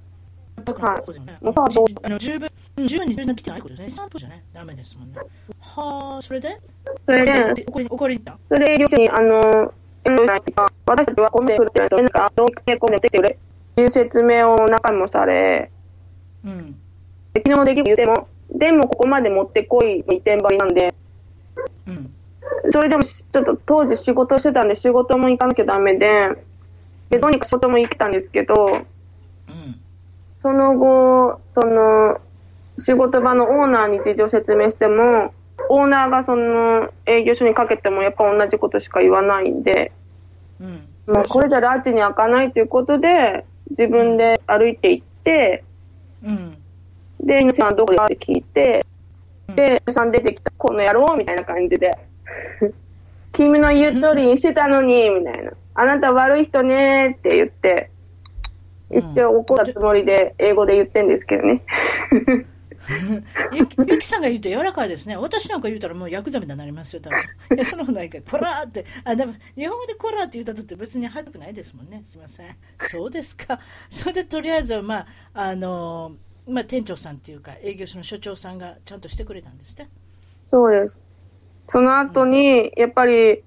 [1.44, 4.06] もう多分あの十分、うん十分に十分な来てないことですね。
[4.06, 5.18] 3分じゃね、ダメですもんね。
[5.62, 6.58] はあ、それで？
[7.06, 8.38] それで、怒り、怒りに行った？
[8.50, 9.40] それで営業所に、あの、
[10.06, 13.38] 営業所が、私たちはこんでくるって言われて、なんか、どうしてこんでってくれ、
[13.78, 15.70] いう説明を中身もされ、
[16.44, 16.72] うん。
[17.34, 20.94] で昨日もできる言うても、でもここまで持ってこい、一点張りなんで、
[21.88, 22.12] うん。
[22.72, 26.30] それでもしちょっと当時仕事してたんで仕事も行かなきゃダメで、
[27.10, 28.84] で、どうにか仕事も行きたんですけど、うん。
[30.40, 32.18] その後、その、
[32.78, 35.34] 仕事場のオーナーに事情説明しても、
[35.70, 39.92] オーナーがその営業所にかけてもやっぱ同じことしか言わないんで、
[41.08, 41.16] うん。
[41.16, 45.64] もうこれじゃラッチに開かないということで、自分で歩いて行って、
[46.24, 46.58] うん。
[47.22, 48.86] で、皆さんどこでって聞いて、
[49.56, 51.92] で、皆さん出てきた、この野郎みたいな感じで。
[53.32, 55.52] 君の言う通りにしてたのに、みたいな。
[55.76, 57.92] あなた悪い人ねーって言って、
[58.90, 61.62] 一応怒ったつもりで英語で言ってんですけどね。
[63.54, 65.18] ゆきゆきさんが言うと柔らかいですね。
[65.18, 67.20] 私なんか言うたらもうヤクザみたいになりますよ、多分。
[67.58, 68.86] いや、そんないけど、コラーって。
[69.04, 72.04] あ、でも、日本語でコラーって言ったとって別に早くないですもんね。
[72.08, 72.48] すいません。
[72.82, 73.60] そうですか。
[73.90, 76.12] それでとりあえずは、まあ、あの、
[76.48, 79.88] まあ、店長さんっていうか、営業所の所長さんがちゃんとしてくれたんですね。
[80.48, 81.00] そうです。
[81.68, 83.44] その後に、やっぱり、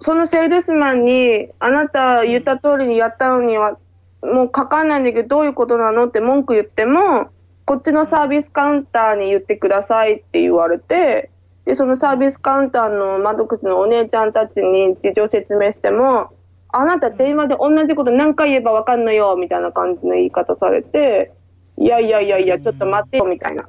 [0.00, 3.76] そのセールスマンに、あなた言った通りにやったのには、
[4.22, 7.30] もうかかんないんだけど、どういうことなのって文句言っても、
[7.64, 11.30] こっちのサービスカウンターに言ってくださいって言われて、
[11.64, 16.30] で、そのサービスカウンターの窓口のお姉ちゃんたちに事情説明しても、
[16.70, 21.32] あなた電話で同じこと何回言えばわかんのよ、みたいな感じの言い方されて、
[21.76, 23.68] いやいやいやいや、ちょっと待ってよ、みたいな。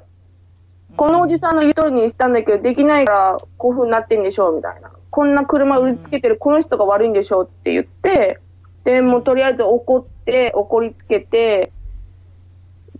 [0.96, 4.92] このおじさんの言う通りにしたんだけど、できないからこういう風になってんでしょう、みたいな。
[5.10, 8.40] こんな車売りつけてるこの人が悪いんでしょうって言って、
[8.84, 11.72] で、もうとりあえず怒って、怒りつけて、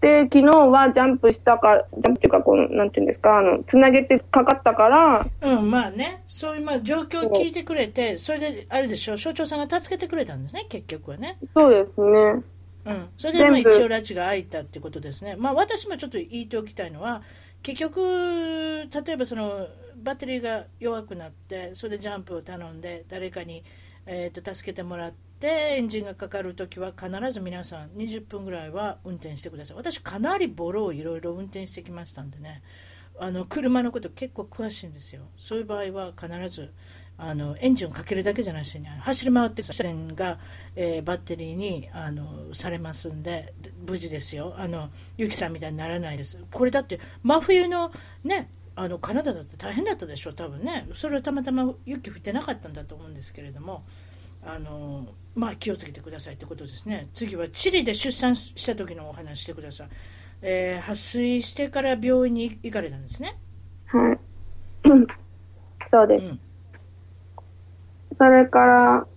[0.02, 11.38] で、昨日はジャンプしたか、ジャンプっていうか、この、なんていうんですか、あの、つなげてかかったから、うん、まあね、そういうまあ状況を聞いてくれて、それで、あれでしょ、所長さんが助けてくれたんですね、結局はね。
[11.52, 12.42] そうですね。
[12.86, 15.36] うん、それでまあ一応拉致が開いたってことですね。
[15.38, 17.22] まあ私もちょっと言っておきたいのは、
[17.62, 19.68] 結局、例えばその
[20.04, 23.64] バッテリーが弱くなって、それでジャンプを頼んで、誰かに、
[24.06, 29.78] えー、と助けてもらって、エンジンがかかるときは必ず皆さん20分ぐらいは運転してください。
[29.78, 32.62] 私かなりボロをいろいろ運転してきましたんでね。
[33.22, 35.24] あの車のこと結構詳しいんですよ。
[35.38, 36.72] そういう場合は必ず
[37.22, 40.38] あのエンジンをかけるだけじゃなしに走り回ってる線が、
[40.76, 44.54] えーバッテリーにあのされますんでで無事ですよ。
[44.58, 46.44] あのゆきさんみたいにならないです。
[46.52, 47.92] これだって真冬の
[48.24, 50.88] ねあのカナダだって大変だったでしょ多分ね。
[50.94, 53.84] それはたまたま雪降ってなかったんだと思うんですけれども。
[54.46, 55.06] あの
[55.36, 57.10] まあ気をつけてくださいってことですね。
[57.14, 59.88] 次はチリで出産した時のお話してください、
[60.42, 63.36] えー、破水してから病院に行かれたんですね。
[63.88, 64.20] はい。
[65.86, 66.26] そうです。
[66.26, 66.49] うん
[68.20, 69.08] それから、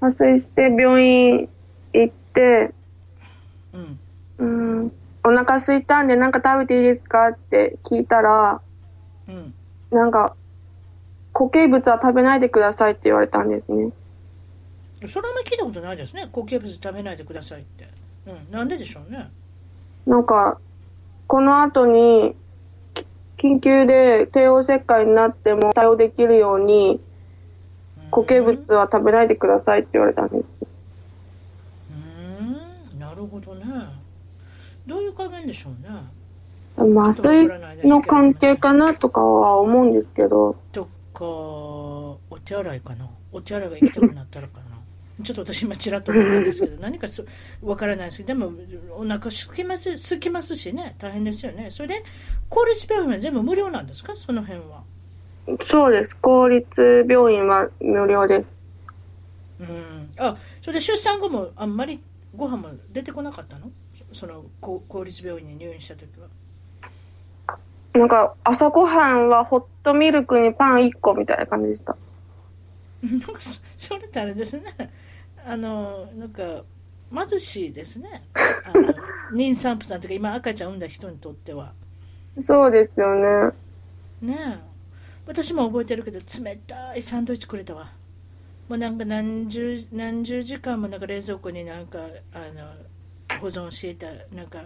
[0.00, 1.48] 破水して病院
[1.92, 2.72] 行って、
[4.38, 4.82] うん。
[4.82, 4.92] うん、
[5.24, 8.60] お腹空いたんでなんか食べていいですかって聞いたら、
[9.28, 9.52] うん。
[9.90, 10.36] なんか、
[11.34, 13.90] 固形物は食べないでくださいって言われたんですね。
[15.08, 16.28] それはあんまり聞いたことないですね。
[16.32, 17.86] 固形物食べないでくださいって、
[18.28, 19.28] うん、なんででしょうね。
[20.06, 20.60] なんか、
[21.26, 22.36] この後に、
[23.36, 27.00] き緊急で帝王切開になっても対応できるように、
[28.12, 30.66] 固形物は食べないでくださいって言われたんです。
[31.90, 33.64] うーんなるほどね。
[34.86, 35.88] どういう加減でしょうね。
[37.00, 37.48] 麻酔
[37.84, 43.06] の関係かなとかは思うんですけど、とかお手洗いかな。
[43.32, 45.24] お手洗いが行きたくなったらかな。
[45.24, 47.24] ちょっと私今ちらっと思ったんですけど何かす
[47.62, 48.28] わからないですけど。
[48.28, 48.52] でも
[48.96, 50.96] お腹空きます空きますしね。
[50.98, 51.70] 大変ですよね。
[51.70, 52.02] それで
[52.48, 54.16] 公立病院は全部無料なんですか？
[54.16, 54.82] その辺は
[55.60, 56.16] そうです。
[56.16, 58.62] 公立病院は無料です。
[59.60, 62.00] うんあそれで出産後もあんまり
[62.36, 63.66] ご飯も出てこなかったの？
[64.12, 66.28] そその公公立病院に入院した時は
[67.94, 71.94] なんか、朝ごはんはホットミルクにパン1個みたいな感じでした。
[73.02, 74.62] なんかそそれってあれですね
[75.44, 76.42] あのなんか
[77.28, 78.22] 貧しいですね
[78.64, 78.94] あの
[79.36, 81.72] 妊産婦さんとか今赤ちゃん産んだ人にとっては
[82.40, 83.52] そうですよね。
[84.22, 84.36] ね
[84.68, 84.71] え
[85.26, 87.90] 私も覚えてるけど冷たいサンドイッチくれたわ。
[88.68, 91.98] もうなんか何十何十時間もなんか冷蔵庫になんか
[92.34, 92.38] あ
[93.34, 94.62] の保存していたなんか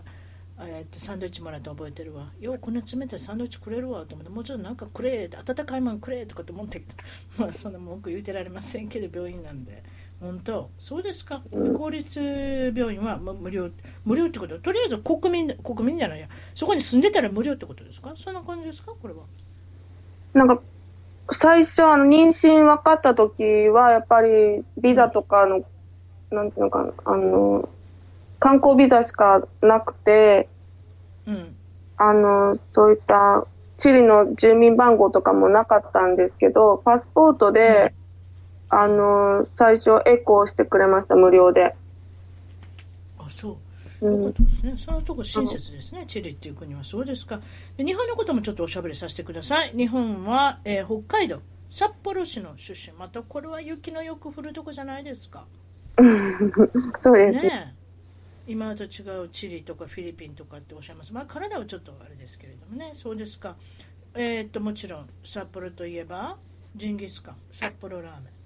[0.58, 2.28] えー、とサンドイッチもらって覚えてるわ。
[2.40, 4.32] ようこんな冷たいサンドイッチくれるわと思って。
[4.32, 6.96] もうちょっとなんかくれ温かいもんくれとかと思ってきた。
[7.36, 9.82] まあそんな文句言うてられませんけど病院なんで。
[10.18, 11.42] 本当そうですか、
[11.76, 13.68] 公立病院は無料
[14.06, 14.58] 無料ってこと？
[14.58, 16.28] とりあえず国民国民じゃないや。
[16.54, 18.14] そこに住んでたら無料ってことですか？
[18.16, 18.92] そんな感じですか？
[18.92, 19.24] これは。
[20.34, 20.60] なんか、
[21.30, 25.62] 最初、あの、妊娠分かった時は、やっぱり、ビザとかの、
[26.30, 27.68] なんていうのかな、あの、
[28.38, 30.48] 観光ビザしかなくて、
[31.26, 31.54] うん。
[31.98, 33.46] あの、そういった、
[33.78, 37.92] チリの住民番号とかもなかったんですけど、パスポートで、
[38.68, 41.74] あの、最初エコーしてくれました、無料で。
[43.18, 43.65] あそう
[44.00, 44.74] うんよかったですね。
[44.76, 46.04] そのとこ親切ですね。
[46.06, 47.40] チリっていう国はそうですか。
[47.76, 49.70] で日本のこともちょっとおしゃべりさせてください。
[49.70, 52.96] 日本は、えー北海道札幌市の出身。
[52.96, 55.46] またこれは雪のよく降るとこじゃないですか。
[56.98, 57.44] そうです。
[57.46, 58.52] ねえ。
[58.52, 61.12] 今と違うチリとかフィリピンとかっておっしゃいます。
[61.12, 62.92] まあ体はちょっとあれですけれどもね。
[62.94, 63.56] そうですか。
[64.14, 66.36] えーっともちろん札幌といえば
[66.76, 68.36] ジンギスカン、札幌ラーメン。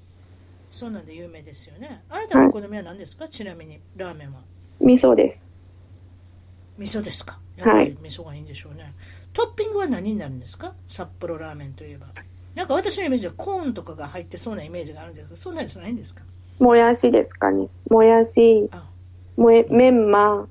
[0.73, 2.03] そうなんで有名ですよね。
[2.09, 4.41] あなたのお好みは何ですか、ちなみにラーメンは。
[4.81, 5.47] 味噌です。
[6.79, 7.38] 味噌ですか？
[7.57, 8.93] やっぱり味噌がいいんでしょうね、
[9.33, 10.73] トッピングは何になるんですか？
[10.88, 12.07] 札幌ラーメンといえば。
[12.55, 16.23] なんか私のイメージはコーンとかが入ってそうなイメージがあるんですけどそうなんじゃないんですか？
[16.59, 17.69] もやしですかね。
[17.88, 18.85] もやし、あ。
[19.37, 20.47] もえ、メンマ、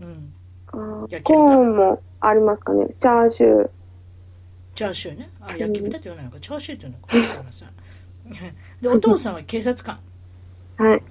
[0.00, 0.32] うん。
[0.68, 2.88] あコーンもありますかね。
[2.88, 3.70] チャーシュー。
[4.74, 5.28] チャーシューね。
[5.40, 6.40] あ焼き豚って言わないのか。
[6.40, 7.06] チャーシューっていうのか。
[8.82, 9.98] でお父さんは警察官。
[10.78, 11.02] はい。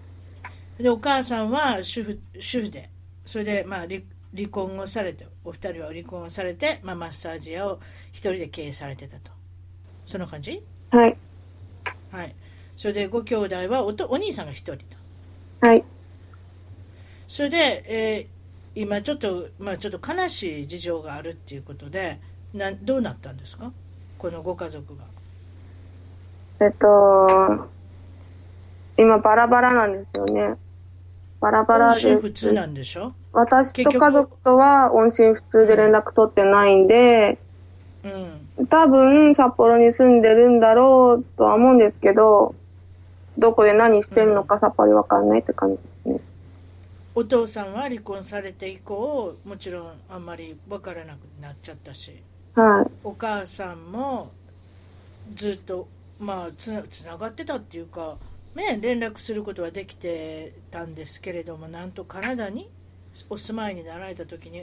[0.79, 2.89] でお母さんは主婦主婦で
[3.25, 4.01] それでまあ離
[4.35, 7.79] 離婚をされてお二人は離婚をされて、まあ、マッサージ屋を
[8.11, 9.31] 一人で経営されてたと
[10.05, 10.61] そんな感じ？
[10.91, 11.17] はい。
[12.11, 12.33] はい
[12.77, 15.83] それでご兄弟はおとお兄さんが一人とはい。
[17.27, 17.57] それで、
[17.87, 18.35] えー
[18.77, 22.19] 今ちょっと、まあ、ちょっと悲しい事情があるっていうことで
[22.53, 23.71] などうなったんですか？
[24.17, 25.05] このご家族が
[26.59, 27.69] えっと、
[28.97, 30.57] 今バラバラなんですよね。
[31.41, 33.13] バラバラ音で信不通なんでしょ？
[33.33, 37.37] 私と家族とは音信不通で連絡取ってないんで、
[38.03, 38.67] うん。
[38.67, 42.55] 多分札幌に住んでるんだろうとは思うんですけど、
[43.37, 46.19] どこで何してるのかさっぱりわかんないって感じですね。
[47.15, 52.11] お父さんは離婚されて以降もちろんあんまり分からなくなっちゃったし。
[52.55, 52.91] はい。
[53.03, 54.27] お母さんも
[55.33, 55.87] ずっと
[56.21, 58.15] まあつなつながってたっていうか
[58.55, 62.69] ね連絡することはできてたんですけれどもなんとカナダに
[63.29, 64.61] お住まいになられた時に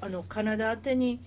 [0.00, 1.20] あのカナダ宛てに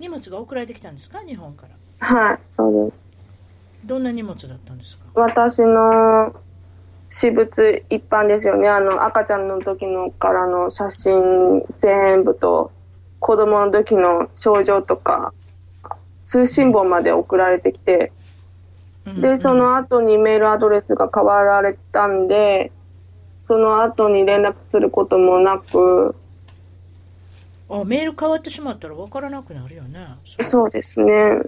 [0.00, 1.20] 荷物が送られてきたんですか？
[1.20, 1.66] 日本か
[2.00, 3.86] らはい、そうです。
[3.86, 5.06] どんな荷物だったんですか？
[5.14, 6.34] 私の
[7.10, 8.68] 私物一般ですよね。
[8.68, 12.72] あの、赤ちゃんの時のからの写真全部と、
[13.20, 15.32] 子供の時の症状とか、
[16.26, 18.10] 通信簿まで送られてきて、
[19.06, 22.72] で、その後にメールアドレスが変わられたんで、
[23.42, 26.14] その後に連絡することもなく、
[27.70, 30.06] あメール変わってしまったら分からなくなるよね
[30.44, 31.40] そうですね。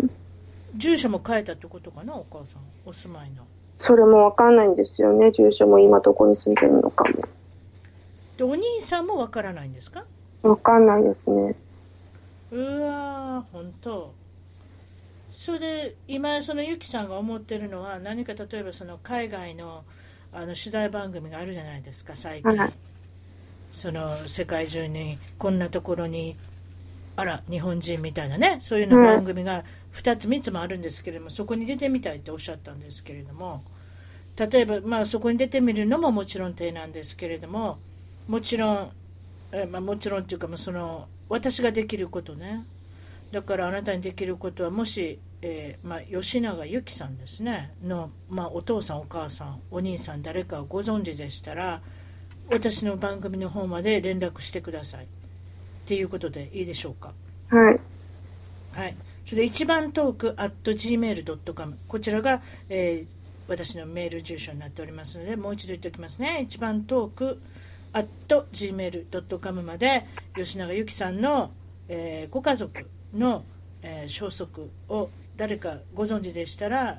[0.77, 3.45] 住所も変えたってことかなお母さんお住まいの
[3.79, 5.31] それもわかんないんですよね。
[5.33, 7.05] 住所も今どこに住んでるのか
[8.39, 10.05] でお兄さんも分からないんですか？
[10.43, 10.51] も。
[10.51, 11.55] わかんないですね。
[12.53, 14.11] うわー本当
[15.37, 19.85] それで今そのゆきさんが思ってるのは何か例えばその海外の
[20.33, 22.73] あの取材番組があるじゃないですか最近、はい。
[23.71, 26.35] その世界中にこんなところに
[27.17, 33.61] あら日本人みたいなねそういうの番組が2つ3つもあるんですけれどもそこに出てみたいっておっしゃったんですけれども
[34.39, 37.77] 例えば、まあ、そこに出てみるのももちろん手なんですけれども
[38.27, 38.91] もちろん、
[39.53, 42.65] えーまあ、もちろんっていうかまあその私ができることね。
[43.33, 47.73] だからあなたにできることはもし、えーまあ、吉永由紀さんですね。
[47.85, 51.81] の、まあ、お父さんお母さんお兄さん誰かをご存知でしたら
[52.51, 55.05] 私の番組の方まで連絡してください。
[55.05, 55.09] っ
[55.89, 57.13] ていうことでいいでしょうか？
[57.51, 57.81] はい。
[58.81, 58.95] はい。
[59.25, 63.17] それで一番トーク at gmail.com こちらが、えー
[63.49, 66.41] 私のメール住所になっておりますのでもう一度言っておきますね。
[66.43, 67.39] 一番トーク
[67.93, 68.09] at
[68.53, 70.03] gmail.com まで
[70.35, 71.53] 吉永由紀さんの、
[71.89, 72.73] えーご家族
[73.15, 73.45] の、
[73.85, 76.97] えー消息を誰かご存知でしたら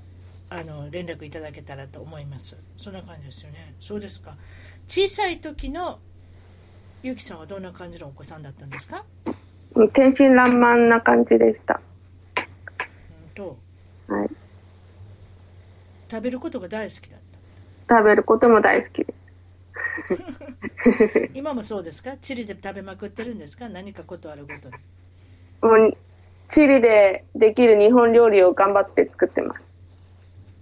[0.50, 4.36] あの連絡いただけたらと思いますそんな感じですよねそうですか
[4.88, 5.97] 小さい時の
[7.04, 9.04] ゆきさんはどんな感じのお子さんだったんですか？
[9.93, 11.80] 天真爛漫な感じでした。
[13.30, 13.58] うんと
[14.08, 14.30] はい。
[16.10, 17.19] 食べることが大好きだっ
[17.88, 19.19] た食べることも大好きです。
[21.36, 22.17] 今もそうですか？
[22.17, 23.69] チリで食べまくってるんですか？
[23.69, 24.73] 何かことあるごとに。
[25.62, 25.97] もう、
[26.49, 29.62] チリでできる日本料理を頑張って作ってます。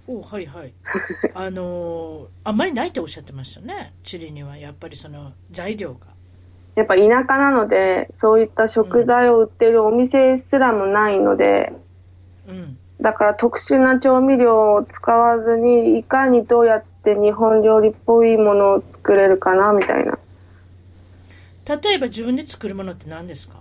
[0.08, 0.72] おはいはい。
[1.34, 3.94] あのーあんまりないっておっしゃってましたね。
[4.04, 6.08] チリにはやっぱりその材料が。
[6.76, 11.72] やっぱ田舎なので、そういった食材を売ってるお店すらもないので、
[12.50, 12.78] うん。
[13.02, 20.18] だから特殊な調味料を使わずに、いかにどうやって日本料理っぽいものを作れるかな、みたいな。
[21.82, 23.56] 例えば自分で作るものって何ですか？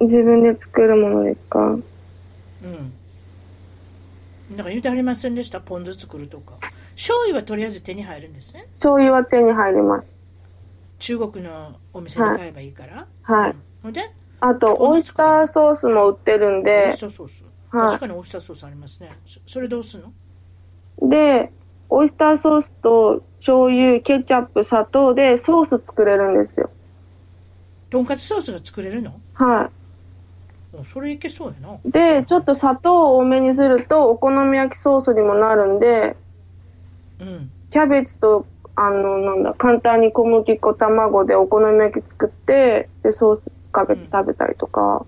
[0.00, 1.60] 自分で作るものですか？
[1.72, 1.80] うん。
[4.56, 5.60] なんか言うてはりませんでした？
[5.60, 6.54] ポン酢作るとか。
[6.94, 8.64] 醤油はとりあえず手に入るんですね？
[8.70, 10.96] 醤油は手に入ります。
[10.98, 13.06] 中国のお店で買えばいいから？
[13.22, 13.54] はい。
[13.82, 14.00] ほんで、
[14.40, 17.44] あと、オイスターソースも売ってるんオイでス、ターソース。
[17.70, 19.10] はい確かにオイスターソースありますね。
[19.26, 21.10] そそれどうすんの？
[21.10, 21.50] で、
[21.90, 26.70] オイスターソースと醤油、ケチャップ、砂糖でソース作れるんですよ。
[27.90, 29.10] とんかつソースが作れるの？
[29.34, 29.83] はお
[30.84, 31.74] それいけそうやな。
[31.74, 31.90] い。
[31.90, 36.16] で、ちょっと砂糖を多めにすると、お好み焼きソースにもなるんで、
[37.20, 37.50] うん。
[37.70, 45.04] キャベツと、あの、なんだ、簡単に小麦粉、卵でお好み焼き作って、で、ソースかけて食べたりとか。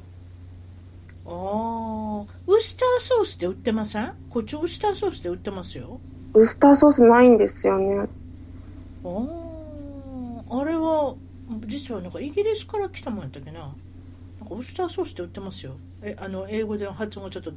[1.28, 4.12] ああ、ウスターソースって売ってません？
[4.30, 5.98] こっちウスターソースって売ってますよ。
[6.34, 7.96] ウスターソースないんですよね。
[7.98, 8.04] あ
[10.50, 11.14] あ、あれは、
[11.66, 13.68] 実はなんかイギリスから来たもんやったっけな。
[14.46, 15.72] かウスターソースって売ってますよ。
[16.02, 17.52] え、あの、英語での発音がちょっと、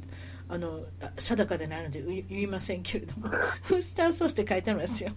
[0.48, 0.68] あの、
[1.02, 3.28] あ定かでないので言いませんけれども、
[3.76, 5.10] ウスターソースって書いてありますよ。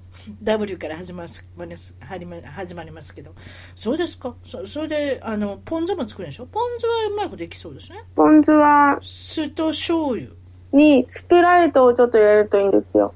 [0.44, 3.32] W から始まります始ま始まりますけど。
[3.76, 4.36] そうですか？
[4.46, 6.46] そそれで、あの、ポン酢も作るんでしょ？
[6.46, 7.98] ポン酢はうまいことできそうですね。
[8.16, 10.28] ポン酢は、酢と醤油、
[10.72, 13.14] にスプライトをちょっと入れるといいんですよ。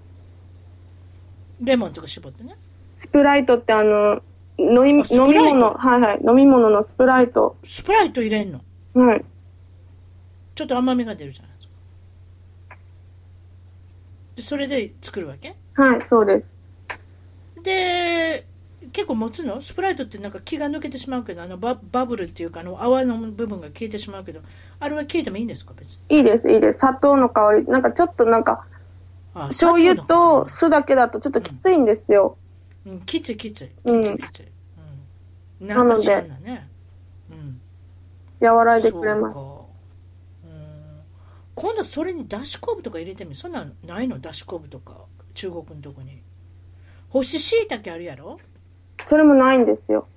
[1.62, 2.56] レモンとか絞ってね。
[2.96, 4.22] スプライトってあの、
[4.60, 7.58] 飲み、飲み物、はいはい、飲み物のスプライト。
[7.64, 8.62] スプライト入れんの？
[8.96, 9.26] はい。
[10.56, 11.52] ちょっと甘みが出るじゃない？
[11.52, 11.74] ですか。
[14.38, 15.54] でそれで作るわけ？
[15.76, 16.58] はい、そうです。
[17.64, 18.44] で、
[18.94, 19.62] 結構持つの？
[19.62, 24.40] スプライトってなんか気が抜けてしまうけど、あのババブルっていうか、あの泡の部分が消えてしまうけど、
[24.80, 25.74] あれは消えてもいいんですか？
[25.78, 26.18] 別に。
[26.18, 26.80] いいです、いいです。
[26.80, 28.66] 砂糖の香り、なんかちょっとなんか、
[29.36, 32.38] あ醤油と酢だけだとちょっときついんですよ。
[32.40, 32.47] うん、
[33.06, 33.68] きついきつい。
[33.68, 34.46] きうんついきつい。
[35.62, 35.68] うん。
[35.68, 36.68] なんか知らんなね。
[37.32, 38.48] うん。
[38.48, 39.34] 和らいでくれます。
[39.34, 40.50] そうか。
[40.50, 41.04] うん。
[41.56, 44.20] 今度それにだし昆布とか入れてみそんなんないの？
[44.20, 44.94] だし昆布とか
[45.34, 46.22] 中国のとこに
[47.10, 48.40] 干し椎茸あるやろ？
[49.06, 50.08] それもないんですよ。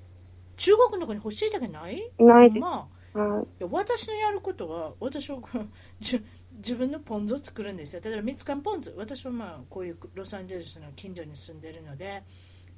[0.57, 2.03] 中国のとこに干し椎茸ない？
[2.19, 2.61] ないです。
[2.61, 3.65] まあはい。
[3.71, 5.39] 私のやることは私は
[6.01, 12.23] 自分のポン酢を作るんですよ例えばみつかんポン酢私はまあこういうロサンゼルスの近所に住んでるので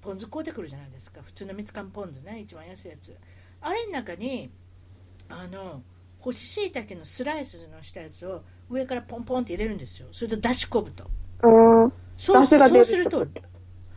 [0.02, 1.22] ポン酢買うてくるじゃないですか。
[1.22, 2.40] 普通のみつかんポン酢ね。
[2.40, 3.16] 一番安いやつ。
[3.60, 4.50] あれの中に
[5.28, 5.80] あの
[6.18, 10.08] 干し椎茸のスライスのしたやつを上からポンポンって入れるんですよ。
[10.12, 11.04] それとだし昆布と。
[12.18, 13.26] そうそうすると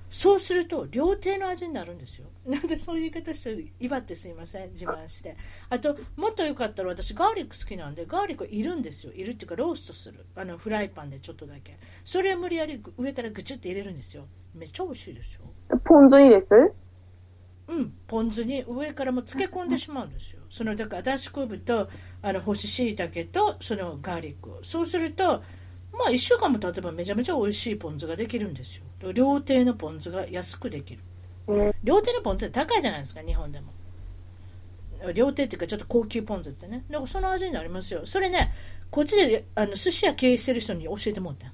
[0.10, 2.28] そうすると料亭の味になるんですよ。
[2.46, 4.72] なんでそういう言い方してる祝ってすいません。
[4.72, 5.36] 自慢して。
[5.70, 9.14] あともっとよかったら私ガーリック好きなんでガーリックいるんですよ。
[9.14, 10.24] いるっていうかローストする。
[10.36, 11.78] あのフライパンでちょっとだけ。
[12.04, 14.26] それを無理やり上からぐちゅって入れるんですよ。
[14.56, 15.42] めっちゃ美味しいですよ
[15.86, 16.74] ポン酢にです？
[17.68, 20.42] うん、ポン酢に上からも漬け込んでしまうんですよ。
[20.50, 21.88] そのだからだし昆布と
[22.22, 25.24] あの干し椎茸とそのガーリックをそうすると
[25.94, 29.12] まあ1週間も経てばめちゃめちゃ美味しいポン酢ができるんですよ。
[29.14, 31.00] 料亭のポン酢が安くできる。
[31.48, 33.72] うん料亭のポン酢って高いじゃないですか日本でも。
[35.14, 36.84] 料亭っていうかちょっと高級ポン酢ってね。
[36.90, 38.02] だからその味になりますよ。
[38.06, 38.52] それね
[38.92, 41.48] こっちであの寿司屋経営してる人に教えてもらった。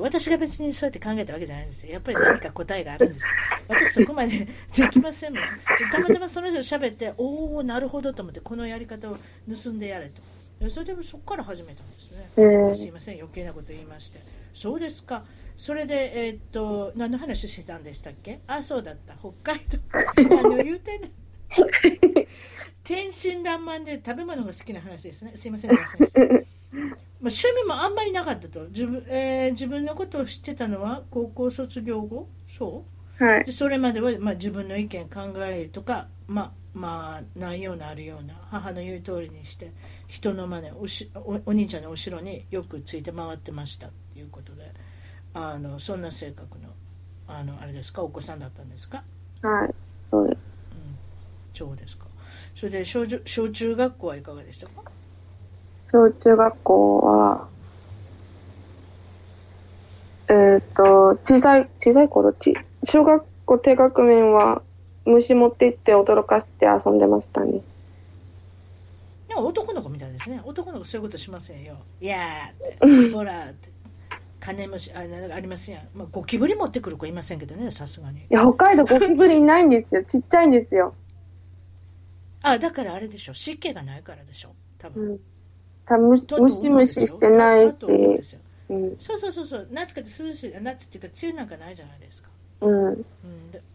[0.00, 1.92] 私が別にそうやって考えたわけじゃないんですよ。
[1.92, 3.28] やっぱり何か答えがあるんですよ。
[3.68, 4.32] 私そこまで
[4.76, 5.42] できませんもん。
[5.42, 5.48] で
[5.92, 10.20] たまたまその人と喋って、おおなるほどと思って、このやり方を盗んでやれと。
[10.60, 12.44] でそれでもそこから始めたんですね。
[12.44, 14.18] うんすいません、余計なこと言いまして。
[14.52, 15.22] そうですか。
[15.56, 18.40] それで、えーっと、何の話してたんでしたっけ？
[18.48, 19.14] あ、そうだった。
[19.14, 19.60] 北海
[20.26, 20.36] 道。
[20.50, 21.10] 何を言うてんねん。
[22.82, 25.32] 天真爛漫で食べ物が好きな話ですね。
[25.36, 25.70] すいません。
[27.24, 28.66] まあ、趣味もあんまりなかったと。
[28.68, 32.28] 自分,、えー自分のことを知ってたのは高校卒業後？
[32.46, 32.84] そ
[33.18, 33.24] う？
[33.24, 33.44] はい。
[33.46, 39.70] でそれまでは、まあ、自分の意見考えとかまあまあないようなあるような母の言う通りにして
[40.06, 44.62] 人の真似おしおお兄ちゃんの後ろによくついて回ってましたっていうことで
[45.32, 46.68] あのそんな性格の
[47.28, 48.02] あのあれですか？
[48.02, 49.02] お子さんだったんですか？
[49.42, 49.74] はい。
[50.10, 50.42] そうです。
[51.54, 52.06] そうですか。
[52.54, 54.90] それで小中小中学校はいかがでしたか？
[55.94, 57.46] 小中学校は、
[60.28, 64.62] えっ、と、小さい、小さい頃ち、小学校低学年は
[65.06, 67.60] 虫持って行って驚かして遊んでましたね。
[69.28, 70.40] でも男の子みたいですね。
[70.44, 71.76] 男の子そういうことしませんよ。
[72.00, 73.68] いやーって、ほらって。
[74.40, 78.18] 金虫あなんかありますやん、まあ、ゴキブリ持ってくる子いませんけどねさすがに。
[78.18, 80.02] いや北海道ゴキブリいないんですよ。
[80.04, 80.92] ちっちゃいんですよ。
[82.42, 83.32] あだからあれでしょ。
[83.32, 84.50] 湿気がないからでしょ。
[84.78, 85.20] 多分、うん、
[85.86, 87.86] 多分ムシムシしてないし、
[88.68, 89.68] うん、そうそうそうそう。
[89.70, 92.30] 夏かって涼しい夏っていうか梅雨なんかないじゃないですか。
[92.60, 92.98] うん、うん、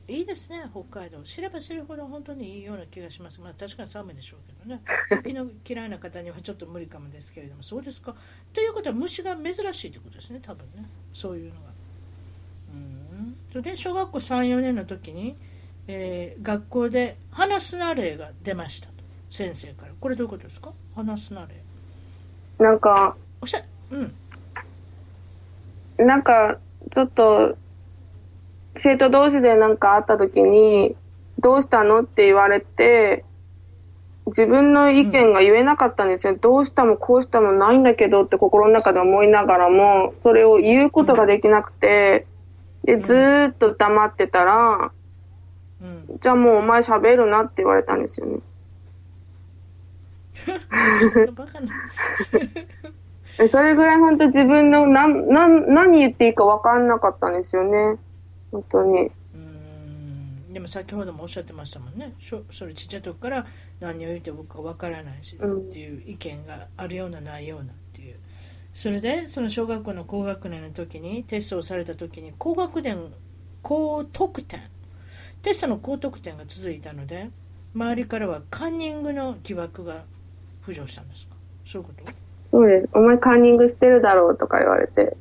[0.07, 1.22] いいですね北海道。
[1.24, 3.41] 知れば知るほど本当にいいような気がします。
[3.41, 4.82] まあ確かに寒いでしょうけどね。
[5.24, 7.62] 雪の嫌いな方にはちょっと無理かもですけれども。
[7.62, 8.16] そうですか。
[8.53, 10.39] ということは虫が珍しいってことですね。
[10.41, 10.89] 多分ね。
[11.14, 11.68] そういうのが。
[12.74, 13.36] うん。
[13.51, 15.36] それで小学校34年の時に、
[15.88, 18.93] えー、学校で話すな例が出ましたと。
[19.30, 19.93] 先生から。
[19.99, 20.74] これどういうことですか？
[20.95, 21.68] 話すな例
[22.60, 23.60] なんかおしゃ
[23.91, 24.03] う
[26.03, 26.57] んなんか
[26.93, 27.55] ちょっと
[28.78, 30.95] 生徒同士で何かあった時に、
[31.39, 33.26] どうしたのって言われて、
[34.28, 36.34] 自分の意見が言えなかったんですよ。
[36.34, 42.26] うん、どうしたもこうしたもないんだけどって心の中で思いながらも、それを言うことができなくて、
[42.86, 44.91] で、ずーっと黙ってたら、
[45.82, 48.39] うん、じゃあもうお前喋るなって言われたんですよね。
[53.47, 57.97] それぐらい本当自分の何何言っていいか分かんなかったんですよね。
[58.52, 59.12] 本当に。
[59.36, 60.54] うん。
[60.54, 62.14] でも先ほどもおっしゃってましたもんね。
[62.20, 63.45] それちっちゃい時から
[63.80, 68.16] 何を言って僕かわからないし、っていう意見があるようなないようなっていう。
[68.74, 72.97] それでその小学校の高学年の時にテストをされた時に高学年
[73.62, 74.60] 高得点。
[75.43, 77.30] テストの高得点が続いたので
[77.74, 80.04] 周りからはカンニングの疑惑が
[80.70, 81.36] 浮上したんですか？
[81.65, 82.11] そういうこと？
[82.51, 85.15] そうですお前カンニングしてるだろうとか言われて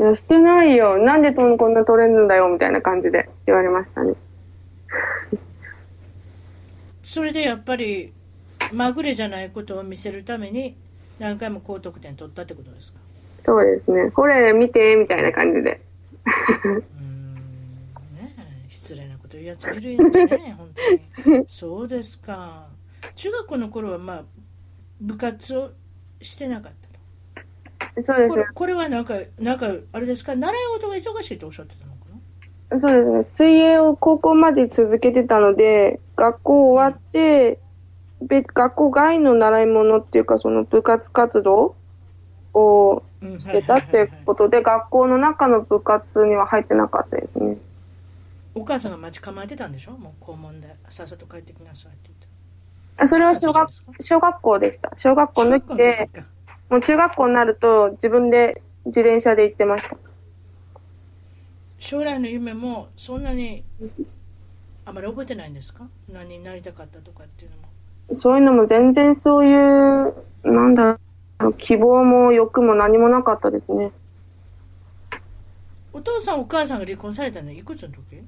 [0.00, 0.98] いや、してないよ。
[0.98, 4.14] なんでこんな取れるんだよ、みたいな感じで言われましたね。
[7.02, 8.12] それでやっぱり、
[8.72, 10.74] まぐれじゃないことを見せるために、
[11.20, 12.98] 何回も高得点取ったってことですか？
[13.42, 14.10] そうですね。
[14.10, 15.80] これ見て、みたいな感じで。
[16.64, 16.82] うんね
[18.68, 20.10] 失礼なこと言うやつもいる本
[21.22, 21.44] 当に。
[21.46, 22.66] そうですか。
[23.14, 24.22] 中学校の頃は、まあ、
[25.02, 25.70] 部活を
[26.20, 28.02] してなかった。
[28.02, 28.44] そうですね。
[28.54, 31.98] これはなんか、なんか、あれですか、習い事が忙しいとおっしゃってたのか
[32.70, 32.80] な？
[32.80, 33.22] そうですね。
[33.22, 37.58] 水泳を高校まで続けてたので、学校終わって、
[38.22, 41.74] 別学校外の習い物っていうか、その部活活動
[42.54, 47.58] をしてたっていうことで、学校の中の部活には入ってなかったですね。
[48.54, 49.92] お母さんが待ち構えてたんでしょ？
[49.92, 52.31] もう校門で、さっさと帰ってきなさいって言って。
[52.98, 53.68] あそれは小学
[54.00, 54.92] 小学校でした。
[54.96, 56.10] 小学校抜きで、
[56.70, 59.96] もう中学校になると自分で自転車で行ってました。
[61.78, 63.64] 将来の夢もそんなに
[64.84, 65.88] あまり覚えてないんですか？
[66.12, 67.62] 何になりたかったとかっていうのも。
[68.14, 70.14] そういうのも全然そういう、
[70.44, 70.98] なんだ
[71.58, 73.90] 希望も欲も何もなかったですね。
[75.92, 78.22] お父さんお母さんが離婚されたのいくつの時？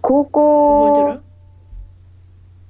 [0.00, 1.20] 高校。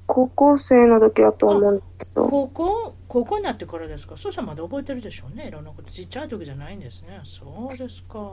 [0.08, 2.28] 高校生の時だと思うんですけど。
[2.28, 4.16] 高校高校になってからですか？
[4.16, 5.46] そうしたらまだ覚えてるでしょうね。
[5.46, 5.90] いろんなこと。
[5.90, 7.20] ちっちゃい時じゃないんですね。
[7.24, 8.32] そうですか。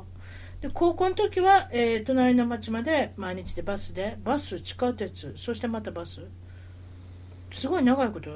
[0.62, 6.22] で、高校の時は、えー、隣の町まで毎日でバスで、バス、地下鉄、そしてまたバス。
[7.52, 8.30] すごい長いこと。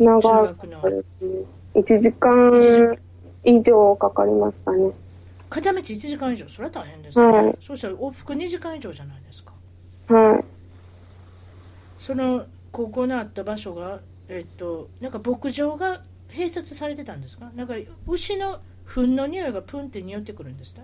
[0.00, 1.44] 長いことですね。
[1.74, 2.96] 1時間
[3.44, 4.92] 以上かかりましたね。
[5.48, 7.24] 片道1時間以上、それは大変ですね。
[7.32, 9.52] はい、そうしたら往復2時間以上じゃないですか。
[10.14, 10.44] はい。
[11.98, 17.50] その高校のあった場所が、えっと、なんか牧場が併設されてたんですか？
[17.54, 17.74] なんか
[18.06, 20.82] 牛の糞の匂いがプンって匂ってくるんですか？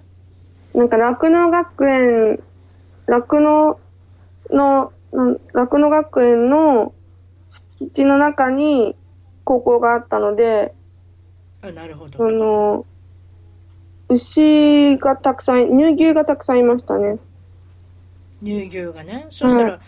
[0.79, 2.41] なんか酪農学園、
[3.07, 3.79] 酪農
[4.51, 4.93] の、
[5.53, 6.93] 酪農学園の
[7.79, 8.97] 敷地の中に
[9.45, 10.75] 高校があったので、
[11.63, 12.19] あ、なるほど。
[12.19, 12.85] その、
[14.09, 17.19] 牛がたくさん、乳牛がたくさんいましたね。
[18.43, 19.27] 乳牛がね。
[19.31, 19.81] そしたら、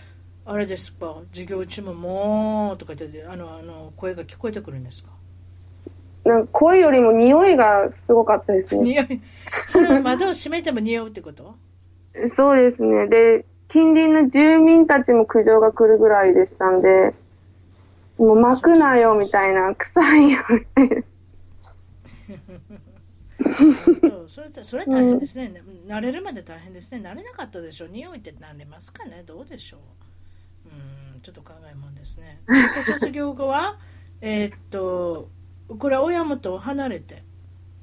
[0.48, 1.16] あれですか？
[1.32, 5.10] 授業中ももうとか言ってあのあの声が聞こえてくるんですか？
[6.24, 8.82] なんか声よりも匂いがすごかったですね。
[8.84, 9.20] 匂い？
[9.68, 11.54] それは窓を閉めても匂うってこと？
[12.36, 13.08] そうですね。
[13.08, 17.12] で近隣の住民たちも苦情が来るぐらいでしたんで
[18.18, 21.02] もう巻くなよみたいな臭いよみたいな
[24.28, 25.52] それそれ大変ですね、
[25.84, 27.00] うん、慣れるまで大変ですね。
[27.06, 27.88] 慣れなかったでしょう。
[27.88, 29.24] 匂いって慣れますかね？
[29.26, 29.80] どうでしょう？
[31.14, 32.40] うんちょっと考えもんですね。
[32.84, 33.76] 卒業後は
[34.20, 35.28] えっと
[35.78, 37.22] これは親元を離れて、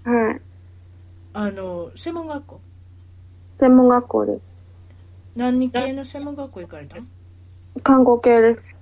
[0.06, 0.42] はい、
[1.34, 2.62] あの専門学校？
[3.60, 5.34] 専門学校です。
[5.36, 7.04] 何系の専門学校行かれたの？
[7.82, 8.78] 看護系です。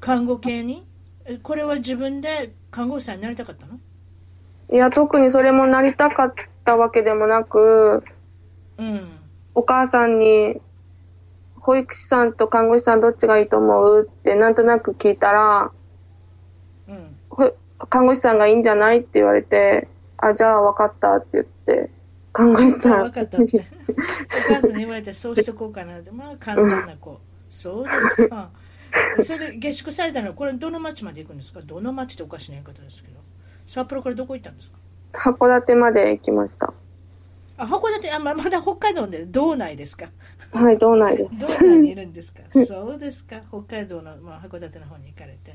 [0.00, 0.84] 看護系に？
[1.26, 3.78] えこれは自分で看護師さんになりたかったの？
[4.72, 8.04] いや、特にそれもなりたかったわけでもなく、
[8.78, 9.08] うん。
[9.54, 10.60] お母さんに、
[11.60, 14.08] 保育士さんと看護師さんどっちがいいと思う？
[14.10, 15.70] ってなんとなく聞いたら、
[16.88, 17.16] うん。
[17.30, 17.52] ほ
[17.88, 18.98] 看護師さんがいいんじゃない？
[18.98, 19.88] って言われて、
[20.18, 21.90] あ、じゃあ分かったって言って、
[22.32, 23.02] 看護師さん。
[23.04, 23.58] 分かったって。
[23.58, 26.10] お母さんに言われて、そうしとこうかなって。
[26.10, 27.20] まあ、簡単な子。
[27.48, 28.50] そうですか。
[29.20, 31.60] それで下宿されたのは、これどの町まで行くんですか？
[31.60, 33.18] どの町っておかしな言い方ですけど。
[33.66, 34.78] 札幌からどこ行ったんですか？
[35.32, 36.72] 函館まで行きました。
[37.56, 40.06] あ、函館、あ、ままだ北海道で道内ですか？
[40.58, 41.60] はい、道内です。
[41.60, 42.42] 道内にいるんですか？
[42.64, 43.40] そうですか。
[43.48, 45.52] 北海道の、まあ、函館の方に行かれて。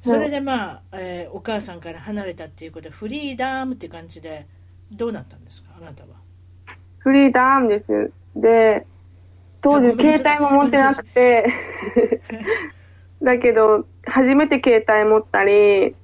[0.00, 4.46] それでまあ、えーお母さんから離れたっていうことで、フリーダムって感じで、
[4.90, 5.70] どうなったんですか？
[5.80, 6.08] あなたは。
[6.98, 8.10] フリーダムです。
[8.34, 8.84] で、
[9.60, 11.46] 当時携帯も持ってなくて、
[13.22, 15.94] だけど、初めて携帯持ったり、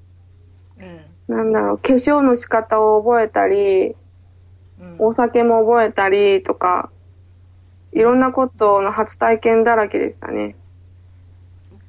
[1.28, 1.36] うん。
[1.36, 6.91] なんだろう、化粧の仕方を覚えたり、うんお酒も覚えたりとか、
[7.99, 10.55] いろんなことの初体験だらけでしたね。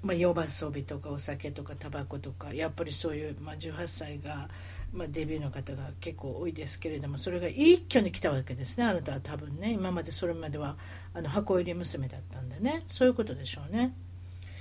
[0.04, 4.48] まあ、夜遊びとかお酒とかタバコとかやっぱりそういう、まあ、18歳が、
[4.92, 10.78] まあ、デビューの方が結構多いですけれどもそれが一挙に来たわけですねあなたは多分ね今までそれまでは
[11.14, 13.94] あの箱入り娘だったんでねそういうことでしょうね。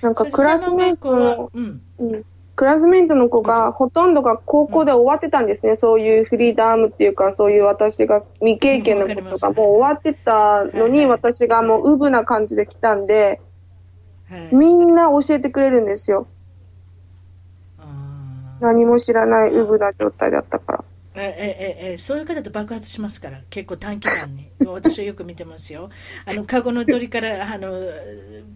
[0.01, 2.25] なんかクラスメイトの、うん、うん、
[2.59, 5.77] クラスメイトの子がほとんどが高校で終わってたんですね。
[5.77, 13.39] そういうフリーダムっていうか、そういう私が未経験のことかもう終わってたのに、私がもうウブな感じで来たんで、
[14.29, 16.27] はい、みんな教えてくれるんですよ。
[18.59, 20.83] 何も知らないウブな状態だったから。
[21.15, 24.49] ええええそういう方と爆発しますから結構短期間に。
[24.65, 25.89] 私はよく見てますよ。
[26.25, 27.71] あのカゴの鳥からあの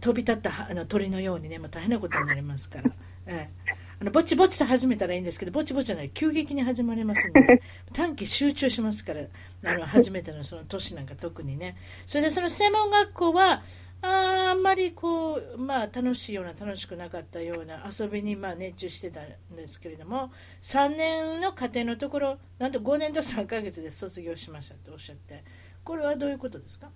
[0.01, 2.91] 飛び立ったあの鳥のようにねもう大変なことになりますから、
[3.27, 7.61] ええ、あのぼちぼちと始めたらいいんですけどぼちぼちじゃない急激に始まりますので
[7.95, 9.21] 短期集中しますから
[9.63, 11.77] あの初めてのその年なんか特にね。
[12.05, 13.63] それでその専門学校は
[14.01, 25.41] あーあんまりこう、まあ、楽しいような楽しくなかったような遊びにまあ熱中してたんですけれども3年の家庭のところなんと5年と3ヶ月で卒業しましたっておっしゃって。
[25.85, 26.89] これはどういうことですか？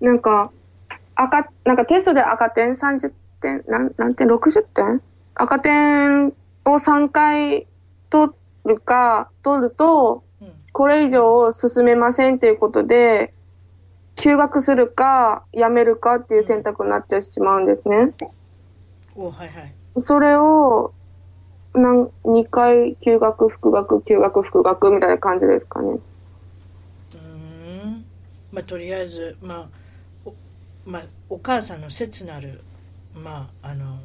[0.00, 0.50] なんか、
[1.14, 5.00] 赤、なんかテストで赤点30点、なん、何点 ?60 点？
[5.34, 6.32] 赤点を
[6.64, 7.66] 3回
[8.10, 8.32] 取
[8.64, 13.34] るか、取ると、うんこれ以上進めませんっていうことで、
[14.16, 18.12] 休学するか、辞めるかっていう選択になっちゃってしまうんですね。
[19.14, 20.92] おはいはいそれを、
[21.74, 25.90] なん2回休学、復学、休学、復学みたいな感じですかね。
[25.90, 28.04] うーん
[28.52, 29.66] まあとりあえずまあ
[30.86, 32.60] お,、まあ、お母さんの切なる
[33.14, 33.98] まああの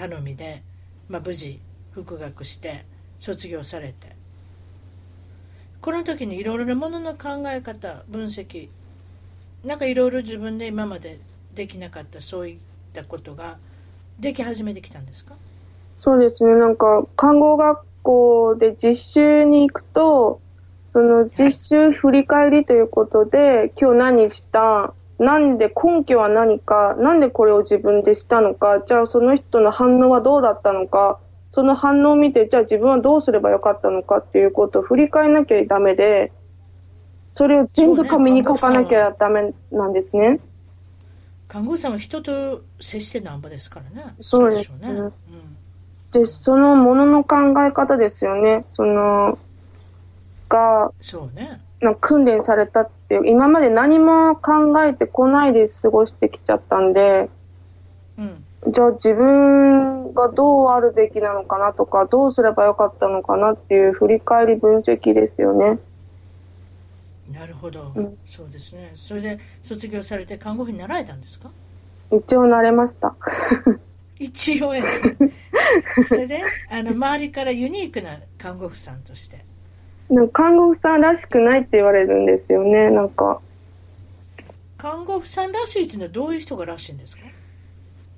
[0.00, 0.62] 頼みで、
[1.10, 1.60] まあ、無事
[1.92, 2.84] 復学して
[3.20, 4.08] 卒業されて。
[5.82, 8.68] この時にいろいろなものの考え方分析
[9.64, 11.18] なんかいろいろ自分で今まで
[11.54, 12.58] できなかったそういっ
[12.94, 13.56] たことが
[14.18, 15.34] でき始めてきたんですか？
[16.00, 16.56] そうですね。
[16.56, 20.40] なんか、看護学校で実習に行くと、
[20.90, 24.94] その実習振り返りということで、今日何した？
[25.20, 36.32] なんで根拠は何かなんでこれを自分でしたのかじゃあその人の反応はどうだったのかその反応を見てじゃあ自分はどうすればよかったのかっていうことを振り返らなきゃダメで、
[37.34, 40.40] それを全部紙に書かなきゃダメなんですね。
[41.48, 44.14] 看護師さんは人と接してなんぼですからね。
[44.20, 45.10] そうですね
[46.12, 48.64] で、そのものの考え方ですよね。
[48.74, 49.36] その、
[50.48, 51.60] が、そうね。
[51.80, 57.30] なんか訓練されたっていう、今まで何も考えてこないで過ごしてきちゃったんで、
[58.18, 58.22] う
[58.68, 58.72] ん。
[58.72, 65.78] じゃあ自分がどうあるべきなのかなとか、どうすればよかったのかなっていう振り返り分析ですよね。
[67.32, 68.90] なるほど、うんそうですね。
[68.94, 71.48] それで卒業されて看護婦になられたんですか？
[72.12, 73.14] 一応慣れました。
[74.18, 76.04] 一応やって。
[76.04, 79.38] それで、あの、周りからユニークな看護婦さんとして。
[80.10, 82.90] なんか看護婦さんらしくないって言われるんですよね。
[82.90, 83.40] なんか、
[84.76, 87.22] 看護婦さんらしいっていうのはどういう人がらしいんですか？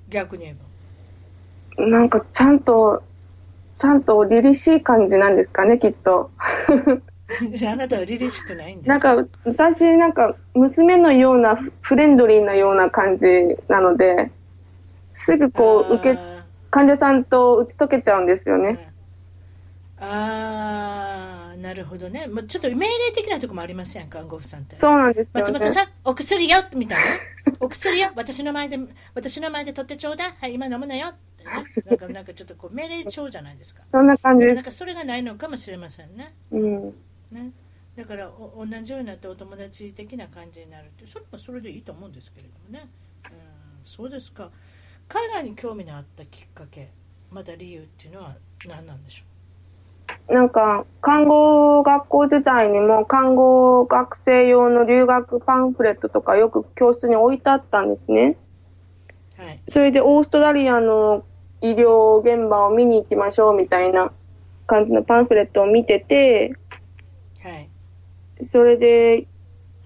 [0.09, 0.55] 逆に言え
[1.77, 1.85] ば。
[1.87, 3.03] なんかちゃんと、
[3.77, 6.31] ちゃんと凛々しい感じなんですかね、きっと。
[7.51, 9.15] じゃああなたは凛々しくないんですなんか
[9.45, 13.25] 私なんか娘のようなフレンドリーなような感じ
[13.69, 14.29] なので、
[15.13, 18.89] すぐこう受け、あ患者さんと打ち解けちゃうんですよーね。
[19.99, 21.02] あー
[21.73, 22.27] ななるほどね。
[22.27, 24.75] もうちょっと命令的なところもありますやん、看護婦さんって。
[24.75, 25.51] そうなんですよ、ね。
[25.51, 27.03] 松本さん、お薬よみたいな。
[27.59, 28.09] お薬よ？
[28.15, 28.77] 私の前で、
[29.15, 30.31] 私の前で取ってちょうだい。
[30.39, 31.51] はい、今飲むなよってね。
[31.89, 33.83] なんか、なんかちょっとこう命令帳じゃないですか。
[33.91, 34.45] そんな感じ。
[34.45, 36.31] なんかそれがないのかもしれませんね。
[36.51, 36.85] うん。
[37.31, 37.51] ね。
[37.97, 42.89] だからお同じようになってお友達的な感じになるってそれもそれでいいと思うんですけれどもね、
[43.25, 44.49] うん、そうですか
[45.07, 46.89] 海外に興味のあったきっかけ
[47.31, 48.33] また理由っていうのは
[48.65, 49.25] 何なんでしょ
[50.29, 58.37] なんか、看護学校時代にも看護学生用の留学パンフレットとかよく教室に置いてあったんですね。
[59.39, 59.59] うはい。
[59.67, 61.25] それでオーストラリアの
[61.61, 64.11] 医療現場を見に行きましょうみたいな
[64.67, 66.55] 感じのパンフレットを見てて、
[67.41, 67.69] はい。
[68.45, 69.27] それで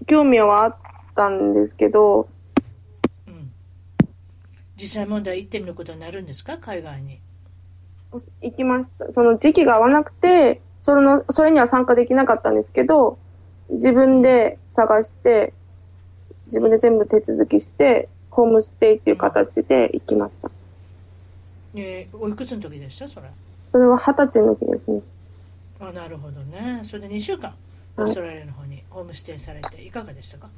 [0.06, 0.76] 興味はあっ
[1.14, 2.28] たんですけど、
[3.26, 3.50] うん。
[4.76, 6.58] 実際問題行ってみることになるんですか？
[6.58, 7.18] 海外に
[8.42, 9.12] 行きました。
[9.12, 13.18] その時期が合わなくて、それの、それには参加できなかったんですけど、
[13.70, 15.52] 自分で探して、
[16.46, 20.48] 自分で全部手続きして、ホームステイっていう形で行きました。
[21.76, 23.08] えーおいくつの時でした？
[23.08, 23.26] それ
[23.72, 25.02] それは二十歳の時ですね。
[25.80, 27.52] あなるほどねそれで2週間？
[27.98, 30.48] オーストラリアの方にホームステイされていかがでしたか？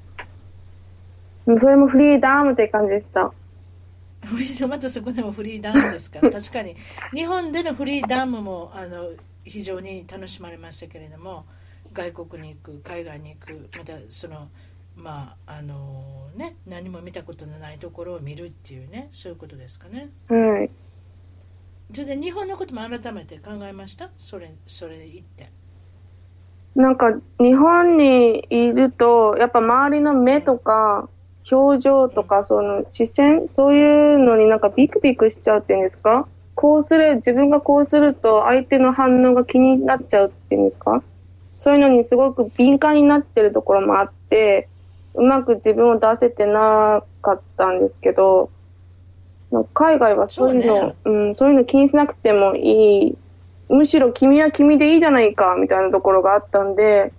[1.47, 3.33] それもフリーダムって感じでした。
[4.25, 6.21] フリーまたそこでもフリーダムですか？
[6.21, 6.77] ら 確かに。
[7.13, 9.11] 日本でのフリーダムもあの
[9.45, 11.45] 非常に楽しまれましたけれども
[11.93, 14.49] 外国に行く海外に行くまたその
[14.97, 20.11] まああのね何も見たことのないところを見るっていうねそういうことですかね。
[20.29, 20.71] はい。
[21.93, 24.11] それで日本のことも改めて考えました？
[24.19, 25.49] それそれ行って。
[26.77, 27.11] なんか、
[27.41, 31.09] 日本にいると、やっぱ周りの目とか、
[31.51, 36.27] 表情とか、その視線、そういうのになんかビクビクしちゃうっていうんですか？
[36.55, 41.03] こうする、自分がこうすると相手の反応が気になっちゃうっていうんですか？
[41.59, 44.69] そういうのにすごく敏感になってるところもあって、
[45.15, 48.51] うまく自分を出せてなかったんですけど、
[49.75, 53.19] 海外はそういうの、そううん、そういうの気にしなくてもいい。
[53.69, 57.13] むしろ君は君でいいじゃないか、みたいなところがあったんで、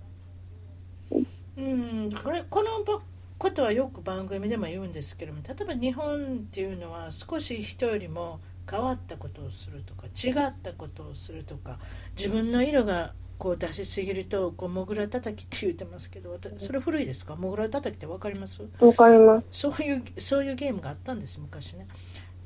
[1.57, 2.69] うんこれこの
[3.41, 8.39] ことはよく番組でも言うんですけども例えば日本っていうのは少し人よりも
[8.69, 11.77] 変わったことをするとか違ったことをするとか
[12.15, 17.35] 自分の色がこう出しすぎるとこうモグラ叩きって言ってますけど私それ古いですか？
[17.35, 18.61] モグラ叩きって分かります？
[18.79, 19.47] わかります。
[19.51, 21.87] そういうそういうゲームがあったんです昔ね。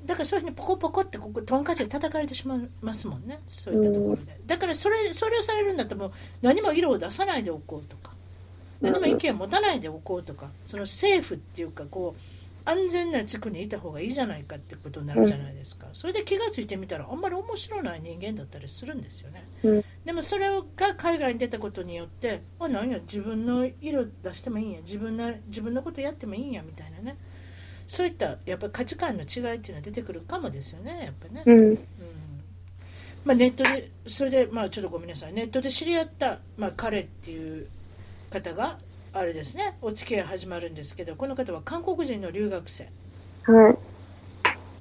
[0.05, 3.39] だからそういうふうにポコポコってここトンカチで叩かれてしまいますもんね。
[3.45, 4.21] そういったところで。
[4.47, 8.14] だからそれそれをされるんだったらもう何も色を出さないでおこうとか
[8.81, 19.83] 何も意見を持たないでおこうとかそのセーフっていうかこう安全な地区にいた方がいいじゃないかってことになるじゃないですか、それで気がついてみたらあんまり面白ない人間だったりするんですよね、うん。
[20.03, 27.15] でもそれが海外に出たことによってあ何や自分の色出してもいいんや自分の自分のことやってもいいんやみたいなね。
[27.87, 31.69] そういったやっぱ価値観の違いっていうのは出てくるかもですよねやっぱね、うん。
[31.69, 31.79] うん。
[33.25, 35.33] まあ、ネットでそれでまあちょっとごめんなさい。
[35.33, 37.67] ネットで知り合った、まあ、彼っていう
[38.31, 38.77] 方が
[39.13, 42.85] あれですねお付き合い始まるんですけどこの方は韓国人の留学生
[43.45, 43.77] はい。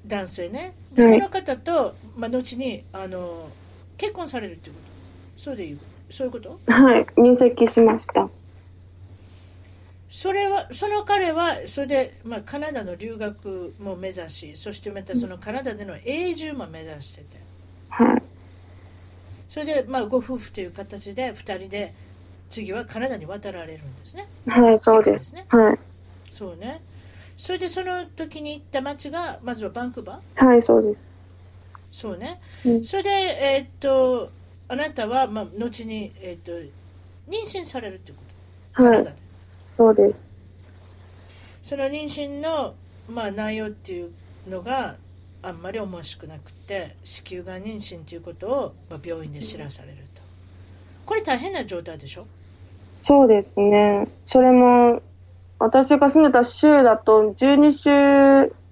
[0.07, 3.49] 男性ねではいその方と、まあ、後にあの
[3.97, 5.79] 結婚されるっていうことそうでいう
[6.09, 6.55] そういうこと？
[6.71, 7.05] はい。
[7.17, 8.29] 入籍しました。
[10.07, 17.27] それはその彼はそれで、まあ、カナダの留学も目指しそしてまたそのカナダでの永住も目指してて
[17.89, 18.21] はい。
[19.49, 21.91] それで、まあ、ご夫婦という形で2人で
[22.49, 24.25] 次はカナダに渡られるんですね。
[24.47, 25.11] はい、そうで。
[25.11, 25.45] 行くんですすね。
[25.49, 25.79] はい。
[26.31, 26.79] そうね。
[27.37, 30.45] それでその時に行った町がまずはバンクーバー？
[30.45, 31.89] はい、そうです。
[31.91, 32.83] そうね、うん。
[32.83, 34.29] それでえーっと
[34.67, 36.51] あなたは、まあ、後に、えーっと
[37.29, 38.23] 妊娠されるっていうこ
[38.75, 38.83] と？
[38.83, 39.05] カはい
[39.75, 41.59] そうです。
[41.61, 42.73] その妊娠の、
[43.13, 44.09] まあ、内容っていう
[44.49, 44.95] のが
[45.43, 49.97] あんまり面白くなくて子宮がん妊娠ということを、まあ、病院で知らされる。
[49.97, 50.03] と
[51.05, 52.25] これ大変な状態でしょ？
[53.03, 54.07] そうですね。
[54.25, 55.01] それも、
[55.59, 57.89] 私が住んでた州だと、12週、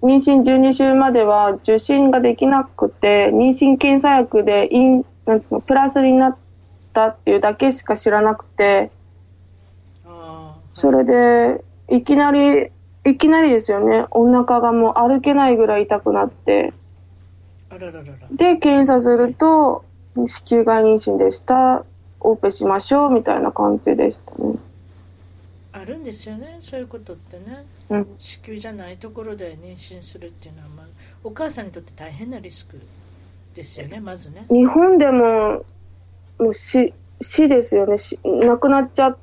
[0.02, 6.38] 妊娠12週までは受診ができなくて、妊娠検査薬でイン、なんていうの、プラスになっ
[6.92, 8.90] たっていうだけしか知らなくて、
[10.72, 12.70] それで、いきなり、
[13.06, 14.06] いきなりですよね。
[14.10, 16.72] お腹がもう歩けないぐらい痛くなって。
[17.70, 19.84] らららで、検査すると、
[20.16, 21.84] 子宮外妊娠でした。
[22.24, 24.54] オペしましょう、みたいな感じでしたね。
[25.76, 28.06] あるんですよねそういうことってねうん。
[28.18, 30.86] 子宮じゃないところで妊娠するっていうのは、まあ、
[31.24, 32.78] お母さんにとって大変なリスク
[33.56, 35.64] ですよねまずね日本でも、
[36.38, 37.98] もうし、死ですよね。
[37.98, 39.18] し亡くなっちゃう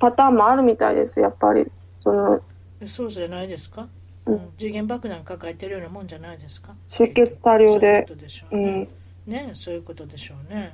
[0.00, 1.66] パターンもあるみたいです、やっぱり。
[2.02, 2.40] その、
[2.86, 3.86] そうじゃないですか、
[4.26, 6.72] うん爆弾抱えてるようなもんじゃないですか？
[6.88, 8.88] 出血多量でそういうことでしょううね,、
[9.26, 9.30] ん。
[9.30, 10.72] ねそういうことでしょうね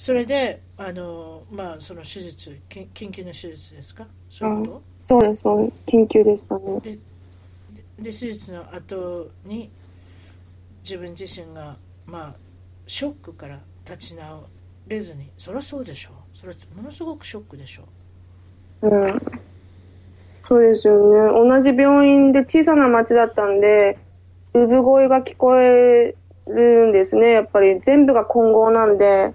[0.00, 4.06] それであのまあその手術緊緊急の手術ですか？
[4.30, 5.84] そういうこそうです、そうです。
[5.86, 6.64] 緊急でしたね。
[6.64, 6.96] とでで
[7.98, 9.68] で手術の後に
[10.82, 11.76] 自分自身が
[12.06, 12.34] まあ
[12.86, 14.40] ショックから立ち直
[14.88, 17.82] れずにそりゃそうでしょうそれはものすごくショックでしょ
[18.80, 19.18] ううん。
[19.20, 21.50] そうですよね。
[21.50, 23.98] 同じ病院で小さな町だったんで、
[24.54, 26.14] 産声が聞こえ
[26.46, 27.32] るんですね。
[27.32, 29.34] やっぱり全部が混合なんで、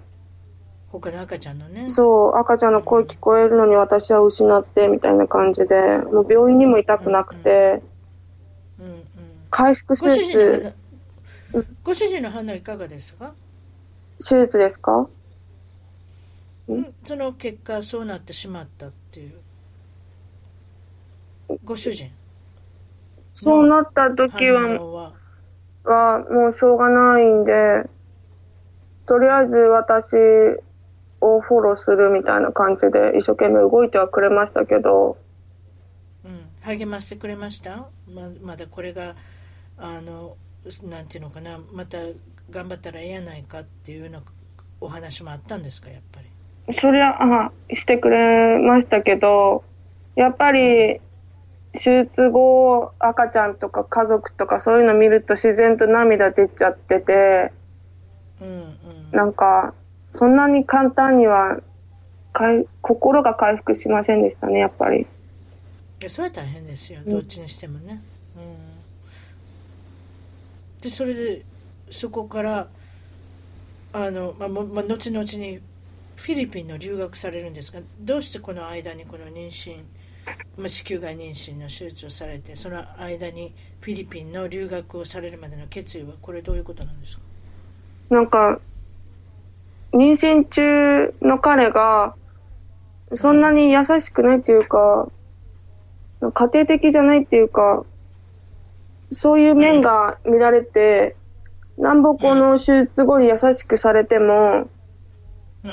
[0.90, 1.88] 他の赤ちゃんのね。
[1.88, 7.82] そう、赤ちゃんの声聞こえるのに私は失って、みたいな感じで、もう病院にも痛くなくて、
[8.80, 9.02] うんうん。
[9.50, 10.72] 回復手術、
[11.82, 13.32] ご主人の反応いかがですか、
[14.18, 15.08] 手術ですか？
[16.68, 19.32] うん、その結果そうなってしまったっていう。
[21.64, 22.10] ご主人。
[23.34, 25.12] そうなった時は。
[25.84, 27.88] はもうしょうがないんで、
[29.06, 30.16] とりあえず私
[31.20, 35.16] をフォローするみたいな感じで一生懸命動いてはくれましたけど、
[36.24, 37.76] うん、励ましてくれました？
[38.14, 39.14] ままだこれが
[39.78, 40.36] あの
[40.88, 41.58] なんていうのかな？
[41.72, 41.98] また
[42.50, 44.20] 頑張ったらええやないかっていうような
[44.80, 45.90] お話もあったんですか？
[45.90, 46.26] やっぱり。
[46.72, 49.62] そりゃ、あしてくれましたけど、
[50.16, 51.00] やっぱり、
[51.72, 57.52] 手術後、赤ちゃんとか家族とかそういうの見ると自然と涙出ちゃってて、
[58.40, 58.76] うんうん。
[59.12, 59.74] なんか、
[60.16, 61.60] そんなに簡単には、
[62.32, 65.06] かい心が回復しませんでしたね、やっぱり。
[66.08, 67.00] それは大変ですよ。
[67.06, 67.98] どっちにしてもね、
[68.36, 68.40] う
[70.78, 71.42] ん、でそれで
[71.90, 72.66] そこから
[73.94, 75.58] あの、まあもまあ、後々に
[76.16, 79.76] フィリピンの留学されるんですがどうしてこの間にこの妊娠、
[80.58, 87.22] まあ、子宮外妊娠の手術をされてその間にフィリピンの留学をされるまでの決意はこれどういうことなんですか？
[88.14, 88.60] なんか、
[89.96, 92.14] 妊娠中の彼が、
[93.14, 95.08] そんなに優しくないっていうか、
[96.20, 97.84] 家庭的じゃないっていうか、
[99.12, 101.16] そういう面が見られて、
[101.78, 104.68] なんぼこの手術後に優しくされても、
[105.64, 105.68] う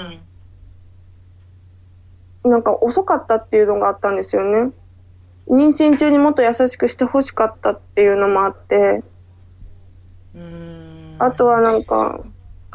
[2.48, 2.52] ん。
[2.52, 4.72] なんか遅かったっていうのがあったんですよね。
[5.48, 9.04] 妊娠中にもっと優しくしてほしかったっていうのもあって、
[11.20, 12.20] あとはなんか、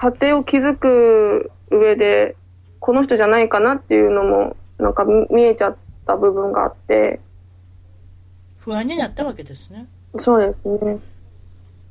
[0.01, 2.37] 家庭を築く上で、
[2.79, 5.77] この人じゃないかなっていうのも、なんか見見えちゃっ
[6.07, 7.19] た部分があって、
[8.61, 9.89] 不安になったわけですね。
[10.17, 11.01] そうですね。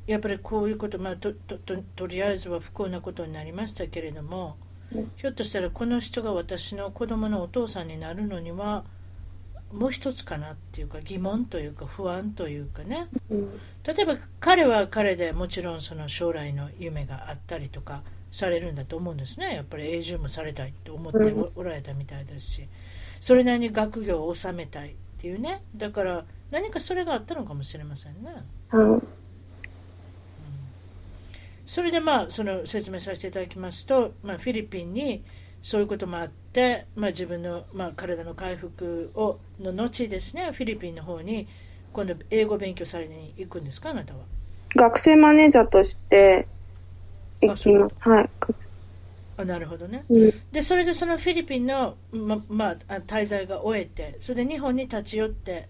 [0.07, 4.55] やっぱりこういうこと、まあ、ととととりあえずは不幸なことになりましたけれども、
[4.95, 5.11] うん。
[5.17, 8.85] ひょっとしたらこの人が私の子供のお父さんになるのには
[9.73, 13.07] もう一つかなっていうか疑問というか不安というかね。
[13.29, 13.49] うん。
[13.85, 18.01] 例えば彼は彼でもちろんその将来の夢があったりとか
[18.31, 19.55] されるんだと思うんですね。
[19.55, 22.67] やっぱり永住もされたいと思っておおられたみたいですし。
[23.19, 25.61] それなりに学業を収めたいっていうね。
[25.75, 28.29] だから何かそれがあったのかもしれませんね。
[28.69, 29.01] はい。
[31.65, 35.21] それでまあその説明させていただきますと、まあ、フィリピンに
[35.61, 36.37] そういうこともあって、
[36.95, 41.47] まあ、自分の、まあ、体の回復をの後ですねフィリピンの方に
[41.93, 44.19] 今度英語勉強されに行くんですかあなたは？
[44.75, 46.47] 学生マネージャーとして
[47.41, 47.95] 行きます。
[47.99, 48.29] はい。
[49.39, 55.67] あなるほどねうんでそれでそのフィリピンの、ままあ、あ滞在が終えてそれで日本に立ち寄って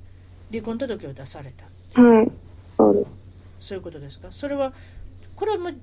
[0.52, 2.32] 離婚届を出されたはい。
[2.78, 3.12] そうです。
[3.60, 4.32] そういうことですか？
[4.32, 4.72] それは
[5.36, 5.74] これはもう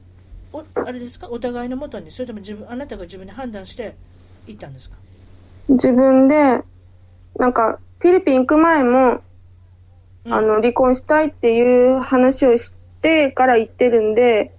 [0.52, 1.28] おあれですか？
[1.30, 2.11] お互いのもとに？
[2.11, 3.94] それとも自分あなたが自分で判断して
[4.47, 4.97] 行ったんですか？
[5.68, 6.62] 自分で、
[7.38, 9.20] なんか、フィリピン行く前も、
[10.26, 10.32] うん。
[10.32, 14.53] あの、離婚したいっていう話をしてから行ってるんで、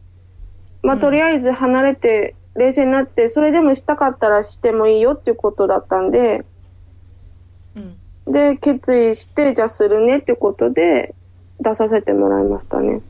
[0.83, 0.99] まあ、うん。
[0.99, 6.43] とりあえず離れて、冷静になって、それでもしたかったらしてもいいよっていうことだったんで、
[8.25, 8.33] うん。
[8.33, 11.13] で、決意して、じゃあするねってことで、
[11.59, 13.01] 出させてもらいましたね。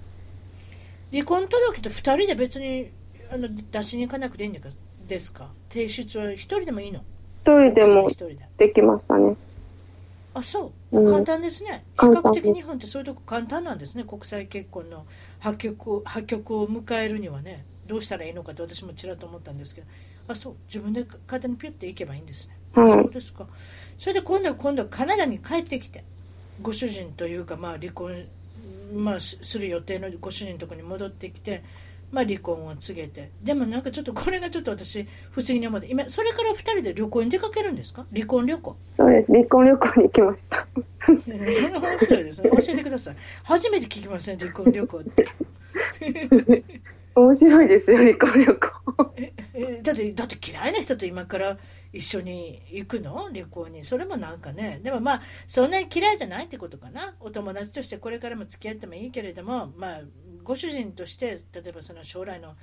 [1.11, 2.89] 離婚届って2人で別に
[3.31, 4.53] あの出しに行かなくていいん
[5.07, 5.49] ですか？
[5.69, 6.99] 提出は1人でもいいの？
[6.99, 8.37] 一人でも1人で。
[8.57, 9.35] できましたね。
[10.33, 11.11] あそう、うん。
[11.11, 11.83] 簡単ですね。
[11.99, 14.03] 比較的日本ってそういうとこ簡単なんですね。
[14.03, 15.05] 国際結婚の
[15.39, 17.63] 破局を破局を迎えるにはね。
[17.87, 19.87] どうしたらいいのかと私もちらっと思ったんですけど。
[20.27, 20.55] あそう。
[20.65, 22.91] 自分で勝手にピュッて行けばいいんですね、はい。
[22.91, 23.47] そうですか。
[23.97, 26.03] それで今度は今度はカナダに帰ってきて。
[26.61, 28.11] ご主人というかまあ離婚
[28.95, 31.63] まあ、すする予定のご主人のところに戻ってきて、
[32.15, 33.29] まあ、離婚を告げて。
[33.43, 35.87] でもなんかちょっとこれがちょっと私不思議に思って。
[35.91, 38.05] 今それから2人で旅行に出かけるんですか？
[38.13, 38.75] 離婚旅行？
[38.89, 39.33] そうです。
[39.33, 40.65] 離婚旅行に行きました。
[40.65, 41.29] そ
[41.63, 42.49] れが面白いですね。
[42.55, 43.15] 教えてください。
[43.43, 45.27] 初めて聞きましたね離婚旅行って。
[47.17, 48.59] 面白いですよ、離婚旅行。
[49.53, 51.57] えだってだって嫌いな人と今から
[51.93, 53.29] 一緒に行くの？
[53.31, 53.83] 旅行に。
[53.83, 54.79] それもなんかね。
[54.83, 57.13] でもまあそんなに嫌いじゃないってことかな。
[57.19, 60.01] お友達としてこれからも付き合ってもいいけれどもまあ
[60.45, 62.53] ご主人として例えばその将来の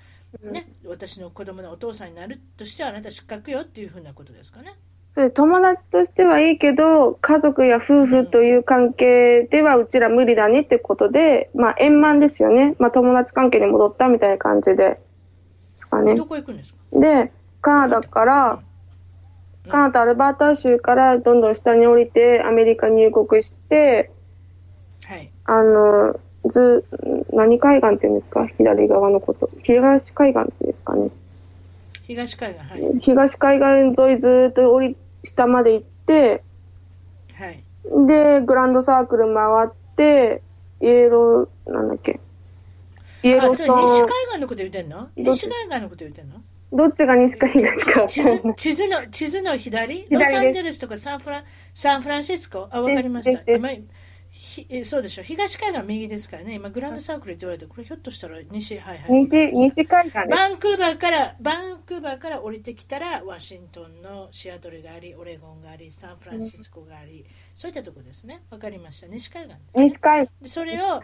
[0.43, 4.73] ね、私の子供のお父さんになるとしてはあなた失格よっていうふうなことですかね
[5.11, 12.77] それ友達としてはいいけど、家族や夫婦という関係ではうちら無理だねってことで、まあ円満ですよね。
[12.79, 14.77] まあ友達関係に戻ったみたいな感じで。
[14.77, 14.99] で
[15.77, 16.25] すかねど。
[16.25, 16.99] こ行くんですか？
[16.99, 17.31] で、
[17.61, 18.61] カナダから、
[19.69, 24.11] カナダアルバータ州からどんどん下に降りてアメリカ入国して、
[25.05, 26.19] はいあの、
[26.51, 26.85] ず、
[27.33, 28.47] 何海岸って言うんですか？
[28.47, 29.49] 左側のこと。
[29.63, 31.11] 東海岸っていうんですかね。
[32.07, 32.99] 東海岸はい。
[33.01, 36.43] 東海岸沿いずーっと降り、下まで行って、
[37.35, 37.63] はい。
[38.07, 40.43] で、グランドサークル回って、
[40.81, 42.21] イエロー、なんだっけ？
[43.23, 45.09] イエローあそれ西島海、岸のこと言ってんの？
[45.17, 46.37] 西海岸のこと言ってんの？
[46.73, 50.07] どっちが西か東か地図地図の地図の左？
[50.11, 51.43] ロサンゼルスとかサンフラン
[51.75, 52.67] サンフランシスコ？
[52.71, 53.45] あわかりました
[54.53, 55.23] ひえそうでしょ。
[55.23, 56.55] 東海岸右ですからね。
[56.57, 59.13] 今グランドサークルって言われてこれひょっとしたら西はいはい。
[59.13, 60.19] 西、西海岸。
[60.29, 67.25] バンクーバーからバンクーバーから降りてきたらワシントンのシアトルがありオレゴンがありサンフランシスコがあり、
[67.55, 68.43] そういったとこですね。
[68.51, 69.07] わかりました。
[69.07, 70.35] 西海岸です、ね、西海岸。
[70.43, 71.03] でそれをはい。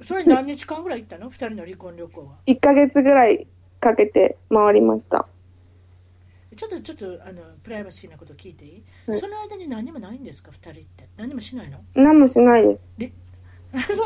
[0.00, 1.28] それ何日間ぐらい行ったの？
[1.28, 2.36] 二人の離婚旅行は。
[2.46, 3.46] 1ヶ月ぐらい
[3.80, 5.26] かけて回りました。
[6.54, 10.50] ちょっとちょっとあのプライバシーなこと聞いていい、はいその間に何もないんですか？
[10.52, 11.08] 二人って。
[11.16, 11.78] 何もしないの？
[11.94, 13.14] 何もしないです。
[13.74, 14.04] あ そ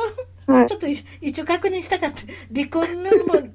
[0.48, 0.66] う、はい。
[0.66, 2.20] ちょっとい一応確認したかった。
[2.55, 3.11] 離婚の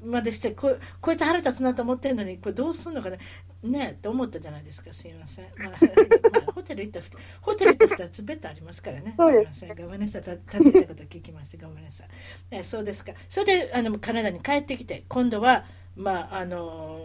[0.05, 3.17] までしてここいつ腹立つなと思ってるのにこれどうすんのかな？
[3.63, 4.93] ねって思ったじゃないですか。
[4.93, 5.69] すいません、まあ
[6.31, 7.01] まあホテル行った
[7.41, 9.15] ホテル行った2つベッドありますからね。
[9.15, 9.41] す。
[9.41, 9.75] いません。
[9.75, 10.21] ごめんなさい。
[10.23, 12.07] た立ってたこと聞きましてごめんなさい。
[12.51, 13.13] えそうですか。
[13.29, 15.65] それであのカナダに帰ってきて今度は
[15.95, 16.99] まああの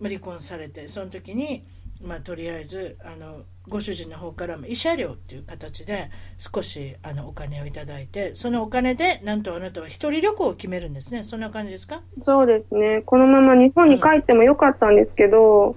[0.00, 1.64] 離婚されてその時に
[2.02, 11.22] まあとりあえずあのご主人の方からも慰謝料っていう形で少しあのお金をいただいてそのお金でなんとあなたは一人旅行を決めるんですね。
[11.22, 12.02] そんな感じですか？
[12.20, 13.02] そうですね。
[13.06, 15.76] このまま日本に帰ってもよかったんですけど、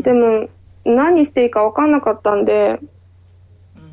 [0.00, 0.48] でも、
[0.84, 2.80] 何していいか分かんなかったんで、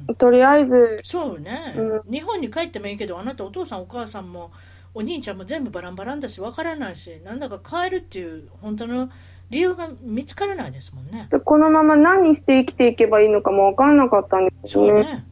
[0.07, 0.15] うん。
[0.15, 4.51] とりあえず、そうね、う日本に帰ってもいいけどあなたお父さんお母さんも
[4.93, 9.09] お兄ちゃんも全部バランバランだしわからないしなんだか帰るっていう本当の
[9.49, 15.03] 理由が見つからないですもんねこのまま何して生きていけばいいのかも分かんなかったんですよね。
[15.03, 15.23] そうね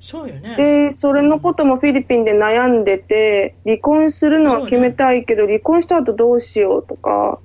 [0.00, 7.40] そうよねで、それのこともフィリピンで悩んでて、離婚するのは決めたいけど、離婚した後どうしようとか、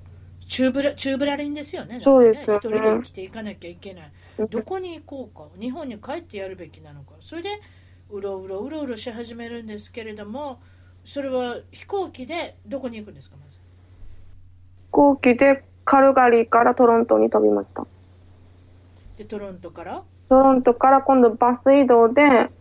[0.46, 2.02] チューブラチューブラリンですよね。
[2.02, 4.12] そうですよね一人で生きていかなきゃいけない。
[4.50, 7.12] どこに行こうか、日本に帰ってやるべきなのか。
[7.22, 7.50] それで
[8.10, 10.60] うろうろうろうろし始めるんですけれども、
[11.06, 13.58] それは飛行機でどこに行くんですか、まず？
[14.88, 17.84] 飛行機でカルガリーからトロントに飛びました。
[19.18, 20.04] で、トロントから？
[20.30, 22.52] トロントから今度バス移動で、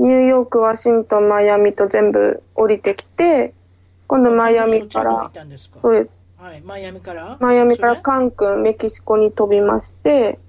[0.00, 3.54] ニューヨーク、ワシントン、マイアミと全部降りてきて、
[4.08, 5.78] 今度マイアミからっ、たんですか？
[5.78, 6.16] そうです。
[6.40, 7.36] はい、マイアミから？
[7.38, 10.40] マイアミからカンクン、メキシコに飛びまして、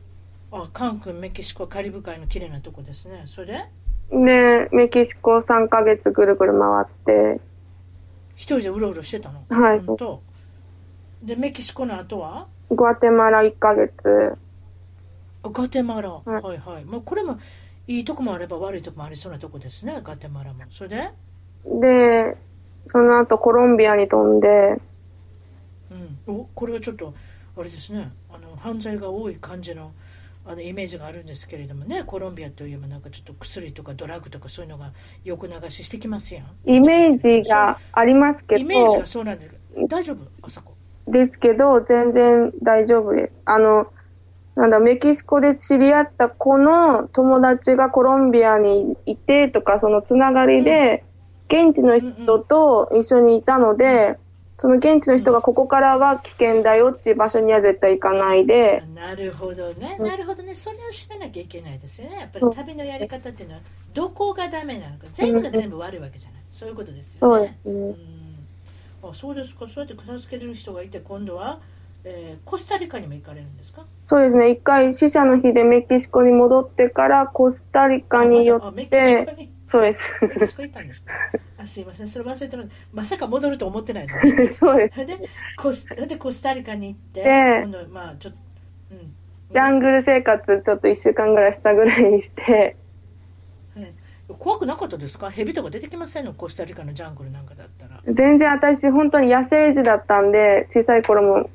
[0.51, 3.21] あ、カンクン、メキシコ、カリブ海の綺麗なとこですね。
[3.27, 3.69] それ？
[4.09, 7.39] でで、メキシコ3ヶ月ぐるぐる回って、
[8.36, 9.39] 一人でうろうろしてたの？
[9.49, 10.19] はい本当？
[11.24, 12.47] で、メキシコの後は？
[12.69, 14.38] グアテマラ1ヶ月、
[15.43, 16.30] ガテマラ、い。
[16.30, 16.86] はいはい。
[16.86, 17.39] まあ、これも
[17.88, 20.59] いいとこもあれば悪いとこもありそうなとこですね、ガテマラも。
[20.69, 21.11] それで、
[21.65, 22.38] で、
[22.88, 24.82] その後コロンビアに飛んで、
[26.28, 27.13] うん、おこれはちょっと
[27.55, 28.09] あれですね。
[28.34, 29.91] あの犯罪が多い感じの
[30.45, 32.03] あのイメージがあるんですけれどもね。
[32.05, 34.91] コロンビアといえばなんかちょっと薬とかドラッグとかそういうのが
[35.24, 36.45] 横流ししてきますやん。
[36.65, 39.55] イメージがありますけイメージがど、そうなんです。
[39.88, 40.19] 大丈夫？
[40.41, 40.72] あそこ
[41.08, 43.41] ですけど、全然大丈夫です。
[43.45, 43.88] あの、
[44.56, 51.04] なんだ、メキシコで知り合った子の友達がコロンビアにいてとか、そのつながりで、
[51.47, 54.18] 現地の人と一緒にいたので、
[54.60, 59.97] その現地の人がここからは危険だよっていう場所には絶対行かないで、なるほどね。
[59.99, 60.08] うん。
[60.08, 60.56] なるほどね。
[60.56, 62.18] それを知らなきゃいけないですよね。
[62.20, 63.62] やっぱそうり旅のやり方っていうのは
[63.93, 66.41] どこがダメなのか全部が全部悪いわけじゃない。
[66.49, 67.74] そういうことですそうよねですね。
[67.74, 67.95] うん、
[69.10, 71.60] あそうですかそうやって片付けれる人がいて今度は、
[72.06, 73.84] えーコスタリカにも行かれるんですか？
[74.06, 74.49] そうですね。
[74.51, 79.49] 一回死者の日でメキシコに戻ってからコスタリカによあまってだあメキシコに？
[79.68, 80.12] そうです。
[80.22, 81.14] メキシコ行ったんですか？
[81.60, 82.70] あすいません、それ忘れてます。
[82.93, 84.68] まさか戻ると思ってないじゃないですか。
[84.68, 85.06] そうです。
[85.06, 85.18] で
[85.58, 88.39] コスでコスタリカに行って、で今度まあちょっと、
[88.91, 88.99] うん、
[89.49, 92.76] ジャングル生活ちょっと1週間ぐらいしたぐらいにして、はい
[94.39, 95.30] 怖くなかったですか？
[95.30, 96.34] 蛇とか出てきませんの？
[96.34, 97.99] コスタリカのジャングルなんかだったら。
[98.05, 101.49] 全然私本当に野生児だったんで、小さい頃も、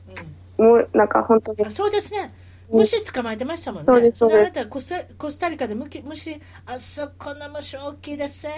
[0.59, 1.71] もうなんか本当に。
[1.71, 2.31] そうですね。
[2.71, 3.87] 虫捕まえてましたもんね。
[3.87, 4.39] そうですそうです。
[4.39, 8.53] れあなたコスタコスタリカでむき虫、あそこの虫大きいですね。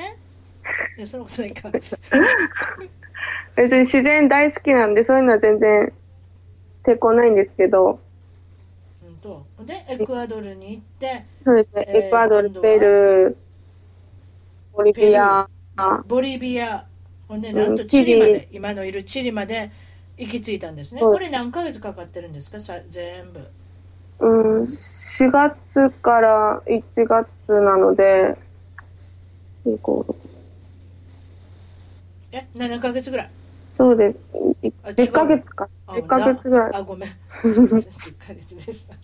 [0.98, 1.70] いや、そんなことないか。
[3.56, 5.92] 別に自然大好きなんで、そういうのは全然
[6.84, 8.00] 抵抗ないんですけど、
[9.04, 13.49] うんとで、エクアドルに行って、そうですね、えーエクアドル、ペルー、
[14.80, 15.46] ボリビア、
[16.08, 16.86] ボリビア、
[17.28, 19.70] ほんで、うんなんとチリまチで、今のいるチリまで
[20.16, 21.02] 行き着いたんですね。
[21.02, 22.60] これ何ヶ月かかってるんですか？
[22.60, 23.40] さ全部。
[24.20, 28.34] うん、4月から1月なので、
[32.32, 33.30] え、7ヶ月ぐらい？
[33.74, 34.18] そうです。
[34.82, 35.68] あ違う10ヶ月か。
[35.86, 36.70] あ10ヶ月ぐらい。
[36.74, 37.10] あ、ごめん。
[37.44, 38.94] すみません、10ヶ月でした。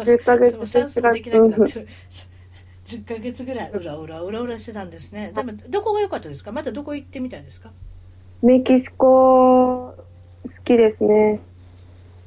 [0.00, 1.88] 10ヶ月でも算数もできなくなってる。
[2.84, 5.32] 10ヶ月ぐらい、うらうらうらうらしてたんですね。
[5.34, 6.52] でも、どこが良かったですか？
[6.52, 7.70] またどこ行ってみたいですか？
[8.42, 9.96] メキシコ好
[10.64, 11.40] きですね。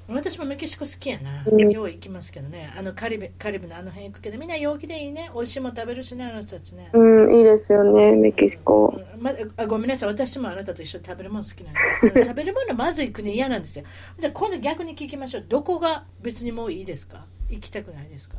[0.09, 1.43] 私もメキシコ好きやな。
[1.45, 2.71] うんよう行きますけどね。
[2.77, 5.29] あのカリブ、カリブのあの辺行くけど、みんな陽気でいいね。
[5.35, 6.89] 美味しいもん食べるしね、あの人たちね。
[6.93, 8.97] うん、いいですよね、メキシコ。
[9.21, 11.73] まあ、ごめんなさい、私もあなたと一緒に食べるもの好きなん
[12.13, 13.85] で、食べるものまずい国嫌なんですよ。
[14.17, 15.45] じゃあ今度逆に聞きましょう。
[15.47, 17.25] どこが別にもういいですか？
[17.51, 18.37] 行きたくないですか？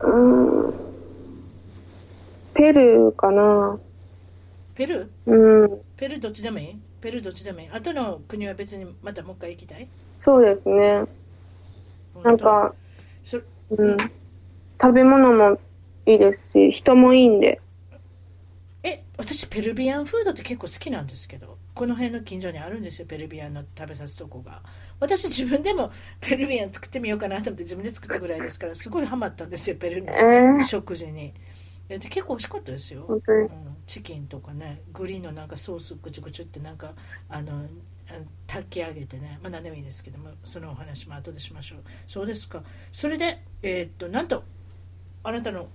[0.00, 0.72] うん。
[2.54, 3.78] ペルーかな。
[4.76, 5.30] ペルー？
[5.30, 6.76] うん、ペルーどっちでもいい？
[7.00, 7.68] ペルーどっちでもいい？
[7.72, 9.86] あとの国は別にまたもう一回行きたい？
[10.18, 11.04] そうですね。
[12.24, 12.74] なんか、
[13.22, 13.42] そう
[13.92, 13.96] ん。
[14.80, 15.58] 食べ物も
[16.06, 17.60] いいですし、人もいいんで。
[18.84, 24.62] え私ペルビアンフードって結構好きなんですけどこの辺の近所にあるんですよペルビアンの食べさすとこが
[25.00, 25.90] 私自分でも
[26.20, 31.32] ペルビアン作ってみようかなと思って自分で作ったぐらいですからすごいハマったんですよペルえー、食事に。
[31.88, 33.22] で結構美味しかったですよ、うん、
[33.86, 36.90] チキンとかねグリーンのなんかソースぐちゅぐちゅってなんか
[37.28, 37.64] あのあの
[38.48, 41.78] 炊き上げてねまあ何でもいいですけどもそのお話も後でしましょう。
[42.08, 42.62] そうですか。
[42.90, 44.42] それでえーっとなんと
[45.22, 45.68] あなたの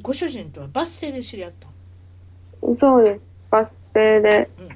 [0.00, 3.48] ご主人とはバス停で知り合ったそうです。
[3.50, 4.68] バス停でうん、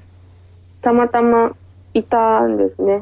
[0.81, 1.51] たまたま
[1.93, 3.01] いたんですね。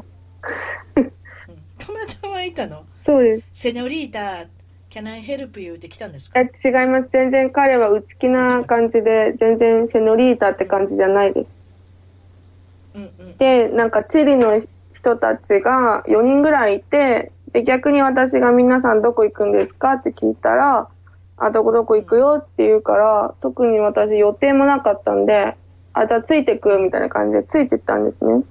[2.48, 3.48] うんたのそうです。
[3.52, 4.46] セノリータ
[4.90, 5.74] Can I help you?
[5.74, 6.40] って来たんですか？
[6.40, 7.08] え、違います。
[7.10, 12.92] 全然彼は内気な感じで、全然セノリータって感じじゃないです。
[12.94, 14.58] うんうんで、なんかチリの
[14.94, 20.88] 人たちが4人ぐらいいて、で、逆に私が皆さんどこ行くんですかって聞いたら、
[21.36, 25.54] あ、どこどこ行くよって言うから、特に私予定もなかったんで、
[25.92, 28.42] あ、じゃあついてくみたいな感じでついてったんですね。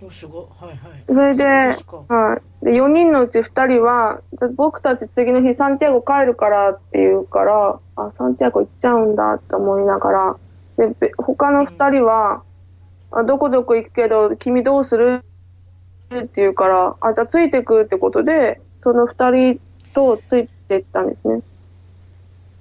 [0.00, 2.64] おすごいはいはいそれで、はい。
[2.64, 4.20] で、4人のうち2人は、
[4.54, 10.36] 僕たち次の日サンティアゴ帰るからって言うから、あ、サンティアゴ行っちゃうんだって思いながら、
[10.76, 12.42] で、べ他の2人は、
[13.10, 15.24] あ、どこどこ行くけど、君どうする
[16.14, 19.60] って言うから、あ、じゃあついてくってことで、その2人
[19.94, 21.42] とついていったんですね。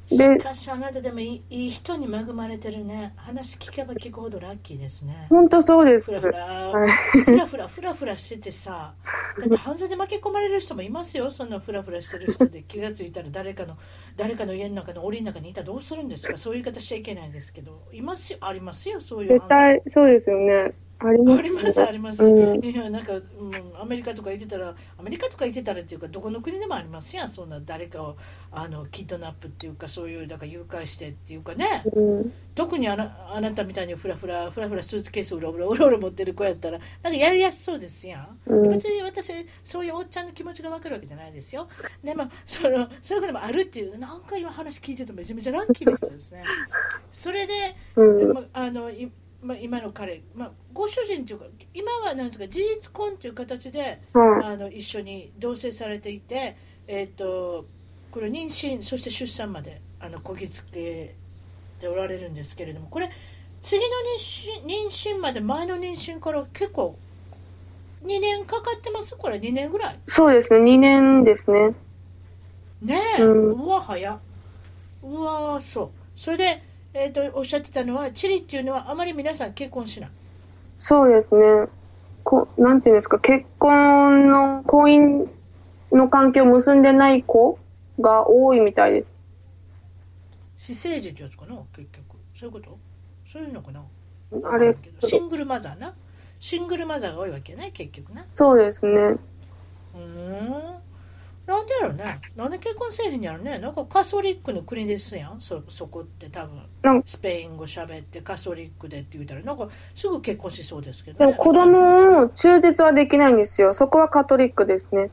[0.09, 3.13] でしかしあなたでもいい人に恵まれてるね。
[3.17, 5.27] 話聞けば聞くほどラッキーですね。
[5.29, 6.05] ほんとそうです。
[6.05, 6.89] ふらふら、はい。
[7.23, 8.93] ふらふらふらふらしててさ、
[9.39, 13.75] だって犯罪で巻き込まれる人もいますよ、そんなふらふらしてる人で気がついたら誰かの
[14.15, 19.47] 誰かの家の中の檻の中にいたらどうするんですか、そういう言い方しちゃいけないですけど、いますよ、ありますよ、そういう絶。
[19.49, 20.71] 対そうですよね。
[20.99, 22.65] ありますありますあります、うん。
[22.65, 23.21] いやなんか、うん、
[23.79, 27.29] アメリカとか行ってたらアメリカとか行ってたらっていうかどこの国でもありますやん。
[27.29, 28.15] そんな誰かを
[28.51, 32.33] あのキッドナップっていうかそういうだから誘拐してっていうかねうん。
[32.55, 39.31] 特にあなあなたみたいにフラフラフラフラスーツケースうろうろうろうろ持ってる子やったらなんかやりやすそうですやん、うん別に私
[39.63, 41.67] そういうおっちゃんの気持ちが分かるわけじゃないですよ
[42.03, 46.43] でもそのそういうこともあるっていうなんか今話聞いててめちゃめちゃラッキーですよですね
[47.11, 47.53] それで、
[47.95, 48.33] うん。
[48.33, 49.11] まあのい
[49.43, 54.45] まあ、今の彼、まあ、ご主人というか今はなんですか事実婚という形ではい。
[54.45, 57.63] あの一緒に同棲されていて、えー、と
[58.11, 61.13] これ妊娠そして出産まであのこぎつけ
[61.79, 63.09] ておられるんですけれどもこれ
[63.61, 63.85] 次の
[64.17, 66.95] 妊娠妊娠まで前の妊娠から結構
[68.03, 69.17] 2年かかってます？
[69.17, 69.95] これ2年ぐらい？
[70.07, 70.63] そうですね。
[70.71, 71.73] 2年ですね。
[72.81, 74.19] ねえ、ううんわ早っ。
[75.03, 75.89] うわそう。
[76.15, 76.61] それで、
[76.93, 80.09] えー、とおっしゃってたのはチリっていうのはあまり皆さん結婚しない？
[80.79, 81.67] そうですね。
[82.23, 87.57] こなんていうんですか、結婚の婚姻の関係を結んでない子
[87.99, 89.09] が多いみたいです。
[90.57, 92.17] 私生児ってやつかな結局。
[92.35, 92.77] そういうこと？
[93.27, 93.81] そういうのかな？
[94.43, 95.93] あれ、シングルマザーな？
[96.39, 98.23] シングルマザーが多いわけね結局な。
[98.35, 98.91] そうですね。
[98.91, 100.03] うー
[100.73, 100.77] ん。
[101.47, 102.19] なんでやろね。
[102.35, 103.57] なんで結婚せえへんやろね。
[103.59, 105.39] なんかカソリックの国ですやん。
[105.39, 106.45] そそこって多
[106.83, 107.01] 分。
[107.05, 109.41] スペイン語喋ってカソリックでって言うたら。
[109.41, 113.73] なんかすぐ結婚しそうですけど、ね、でも子供を中絶はできないんですよ。
[113.73, 115.09] そこはカトリックですね。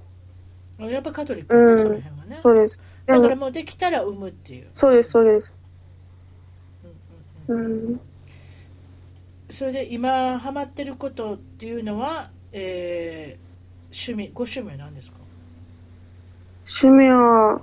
[0.79, 2.79] やっぱカトリックね、うんその辺はねそうです。
[3.07, 5.53] だからもうできたら産むっていう、そうです、そうです。
[7.49, 8.01] うん。
[9.51, 13.45] それで今ハマってることっていうのは、えー
[13.97, 15.19] 趣味ご趣味は何ですか？
[16.67, 17.61] 趣味は、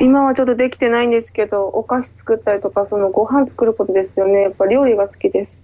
[0.00, 4.40] 今はちょっとできてないんですけど、お菓子作ったりとか、そのご飯作ることですよね。
[4.42, 5.62] やっぱ料理が好きです。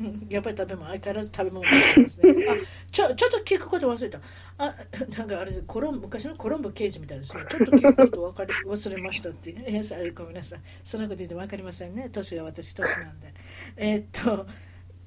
[0.00, 2.54] う んやっぱり食べ物相変わらず食べ物食べてますねあ
[2.90, 4.18] ちょちょっと聞くこと忘れた
[4.58, 4.74] あ
[5.18, 10.60] なんかあれコロン昔のコロンボ刑事みたいですねちょっと聞くこと分かり忘れましたっていや さごめんなさい。
[10.84, 12.08] そんなこと言って分かりませんね。
[12.10, 13.34] 年が私年なんで。
[13.76, 14.46] えーっと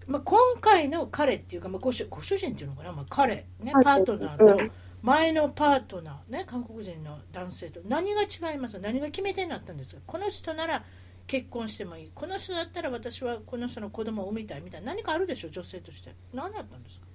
[0.07, 3.83] まあ、今回の彼っていうか、まあ、ご主ご主人っていうのかな、まあ、彼、ね、はい。
[3.83, 8.79] パートナーうと前のパートナー、ね、韓国人の男性と何が違います？
[8.79, 10.01] 何が決め手になったんですか？
[10.07, 10.83] この人なら
[11.27, 12.09] 結婚してもいい。
[12.15, 14.87] この人だったら私はこの人の子供を産みたいみたいな。
[14.93, 15.49] 何かあるでしょ？
[15.49, 16.11] 女性として。
[16.33, 17.05] 何だったんですか？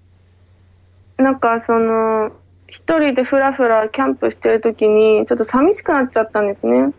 [1.23, 2.33] なんかその、
[2.66, 6.93] 一人でふらふらキャンプしてる時に、ちょっと寂しくなっちゃったんですね。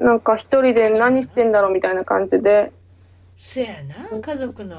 [0.00, 2.72] なんか一人で何してんだろうみたいな感じで。
[3.36, 4.76] せやな家族の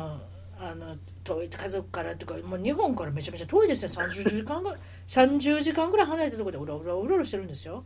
[0.61, 7.83] あの遠い家族からとかもう日本からめちゃめちゃ遠いですね30時間ぐらい 30時間ぐらい離れたところでうろうろうろうろしてるんですよ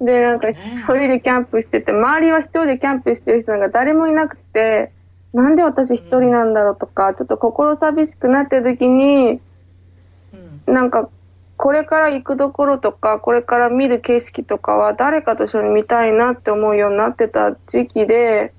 [0.00, 4.92] で、なんか一人でキャンプしてて、周りは一人でキャンプしてる人なんか誰もいなくて、
[5.32, 9.40] なんで私一人なんだろうとか、ちょっと心寂しくなってる時に、うん
[10.66, 11.08] なんか、
[11.56, 18.52] これから行くところとか、これから見る景色とかは誰かと一緒に見たいなって思うようになってた時期で、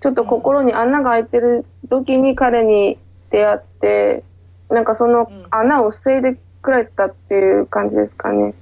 [0.00, 2.98] ちょっと心に穴が開いてる時に彼に
[3.30, 4.24] 出会って、
[4.70, 8.54] なんかその穴を防いでくれたっていう感じですかね。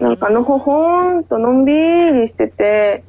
[0.00, 3.02] なんかのほほーんとのんびりしてて、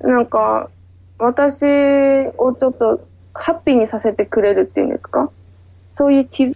[0.00, 0.70] なんか
[1.18, 1.64] 私
[2.38, 3.00] をちょっと
[3.34, 5.30] ハッピーにさせてくれるっていうんですか？
[5.90, 6.54] そういう気遣い。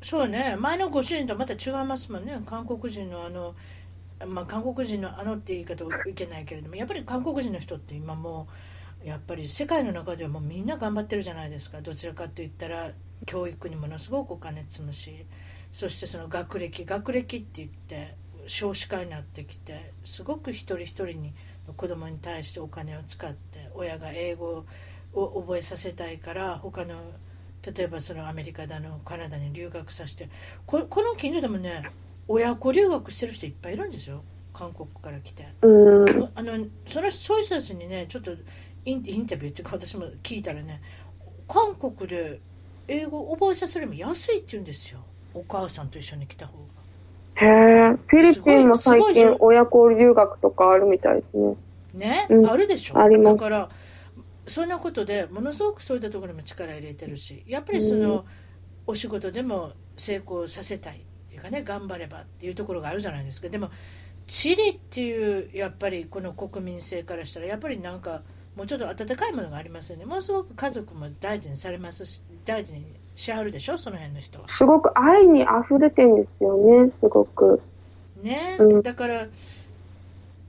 [0.00, 0.56] そうね。
[0.58, 2.38] 前のご主人とまた違いますもんね。
[2.46, 3.54] 韓国人のあの
[4.26, 6.76] まあ韓国人のあのって言い方はいけないけれども。
[6.76, 8.48] やっぱり韓国人の人って今も
[9.04, 11.80] うやっぱり世界の中ではもうみんな頑張ってるじゃないですか。
[11.80, 12.90] どちらかといったら
[13.26, 15.10] 教育にものすごくお金積むし。
[15.72, 18.14] そしてその学歴学歴って言って
[18.46, 21.32] 少子化になってきてすごく一人一人に
[21.76, 23.36] 子供に対してお金を使って
[23.74, 24.64] 親が英語
[25.14, 26.94] を覚えさせたいから他の
[27.72, 30.28] 例えばそのアメリカだのカナダに留学させて
[30.66, 31.82] ここの近所でもね
[32.28, 34.22] 親子留学してる人いっぱいいるんですよ。
[34.54, 35.44] 韓国から来て。
[35.62, 36.08] うん。
[36.34, 38.32] あのそのそういう人たちにねちょっと
[38.84, 40.80] インインタビューっていうか私も聞いたらね
[41.48, 42.38] 韓国で
[42.88, 45.00] 英語を覚えさせるのも安いって言うんですよ。
[45.34, 46.64] お母さんと一緒に来た方が。
[47.36, 47.46] へ
[47.92, 47.96] え。
[48.06, 51.56] フィリピンも最近親子留学とかあるみたいですね。
[51.94, 52.46] ね、うん。
[52.46, 52.98] あるでしょ。
[52.98, 53.36] あります。
[53.36, 53.68] だから
[54.46, 58.24] そんなことでものすごくそういったところにも力入れてるしやっぱりその、
[58.86, 60.96] お仕事でも成功させたい。
[60.96, 63.48] っていうかね頑張ればっていうところがあるじゃないですか。
[63.48, 63.70] でも
[64.28, 68.20] チリっていうやっぱりこの国民性からしたらやっぱりなんか
[68.56, 70.04] もうちょっと温かいものがありますよね。
[70.04, 72.84] ものすごく家族も大事にされますし大事に
[73.16, 74.48] しはるでしょその辺の人は。
[74.48, 77.60] すごく愛に溢れてるんですよね、すごく。
[78.22, 78.82] ね、うん。
[78.82, 79.26] だから、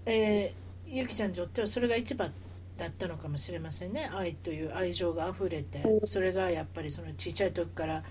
[0.06, 2.30] えーゆきちゃんにとってはそれが一番
[2.78, 4.10] だったのかもしれませんね。
[4.14, 6.08] 愛という愛情が溢れてうん。
[6.08, 8.04] それがやっぱりその小さい時から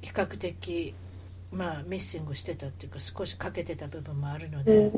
[0.00, 0.94] 比較的
[1.52, 4.92] まあミッシングしてたっていうか少し欠けてた部分もあるのうで、ん。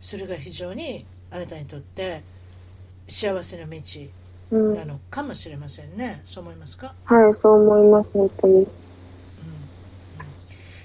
[0.00, 2.22] それが非常にあなたにとって
[3.08, 3.80] 幸せの道
[4.50, 4.76] うん。
[4.76, 8.66] なのかもしれませんね、そう思いますか、はい、そう思います、本当に。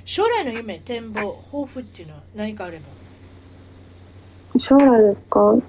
[0.06, 2.84] 将来の夢展望抱負っていうのは何かあれば？
[4.60, 5.56] 将来ですか？
[5.56, 5.64] 普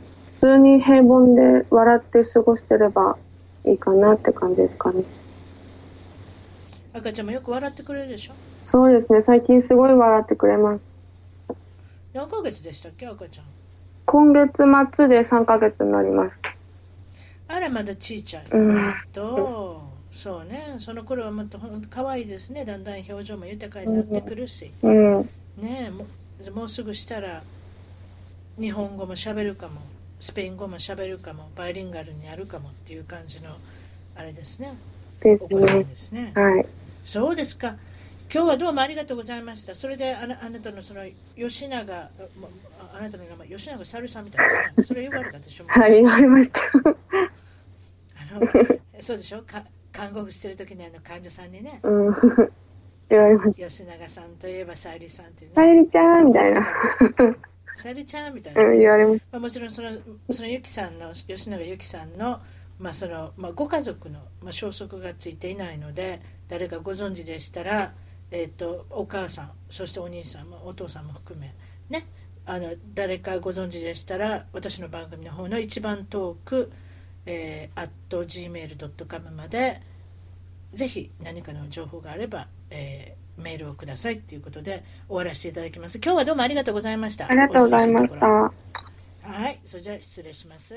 [0.45, 3.17] 通に平凡で笑って過ごしてれば
[3.65, 5.03] いいかなって感じですかね。
[6.93, 8.35] 赤ちゃんもよく笑ってくれるでしょ？
[8.67, 11.55] そうですね、最近すごい笑ってくれます。
[12.13, 13.07] 何ヶ月でしたっけ？
[13.07, 13.47] 赤ちゃん。
[14.05, 16.43] 今月末で3ヶ月になります。
[17.49, 18.93] あらまだちいちゃい、うん。
[19.15, 19.81] と
[20.11, 20.77] そうね。
[20.79, 21.59] その頃はもっと
[21.89, 22.67] 可愛いですね。
[22.67, 25.23] だんだん表情も豊かになってくるし、うん。
[25.57, 26.05] ねえも
[26.49, 27.41] うもうすぐしたら
[28.61, 29.81] 日本語も喋るかも
[30.25, 33.51] スペイン語も喋るかもバイリンガルになるかもっていう感じの
[34.17, 34.73] あれですね
[35.23, 35.85] ですお子さんね。
[35.85, 36.67] ですねはい。
[37.05, 37.75] そうですか
[38.33, 39.75] 今日はどうもありがとうございました。
[39.75, 41.03] それであなあなたのその
[41.37, 42.09] 吉永、あ
[42.99, 44.85] あなたの名前、吉永さるさんみたいですね。
[44.87, 45.67] それ言われたでしょ？
[45.69, 46.61] はい、言われました。
[46.63, 46.73] あ
[48.41, 48.47] の
[49.01, 49.43] そうでしょ？
[49.43, 52.17] か看護婦してる時にあの患者さんにね、うん。
[53.11, 53.69] 言われました。
[53.69, 56.67] 吉永さんといえばさゆりさんっていうさね、ゆりちゃんみたいな。
[57.85, 58.63] さゆりちゃんみたいな。
[58.63, 59.91] うん、言われましまあ、もちろんその
[60.31, 62.41] そのゆきさんの吉永由紀さんの,、
[62.81, 67.93] まあそのまあ、ご家族の、まあ、消息がついていないので誰かご存知でしたら、
[68.31, 71.53] えー、とお母さんそしてお兄さんもお父さんも含め
[71.91, 72.07] ね
[72.47, 76.73] あの誰かご存知でしたら私の番組の方の一番遠く、
[77.27, 79.83] えー、at gmail.com まで
[80.73, 85.99] ぜひ何かの情報があれば、えーメールをくださいということで終わらせていただきます。
[86.03, 87.25] 今日はどうもありがとうございました。
[87.27, 87.31] た。
[87.31, 88.27] ありがとうございました。
[88.27, 90.75] はい、それじゃあ失礼します。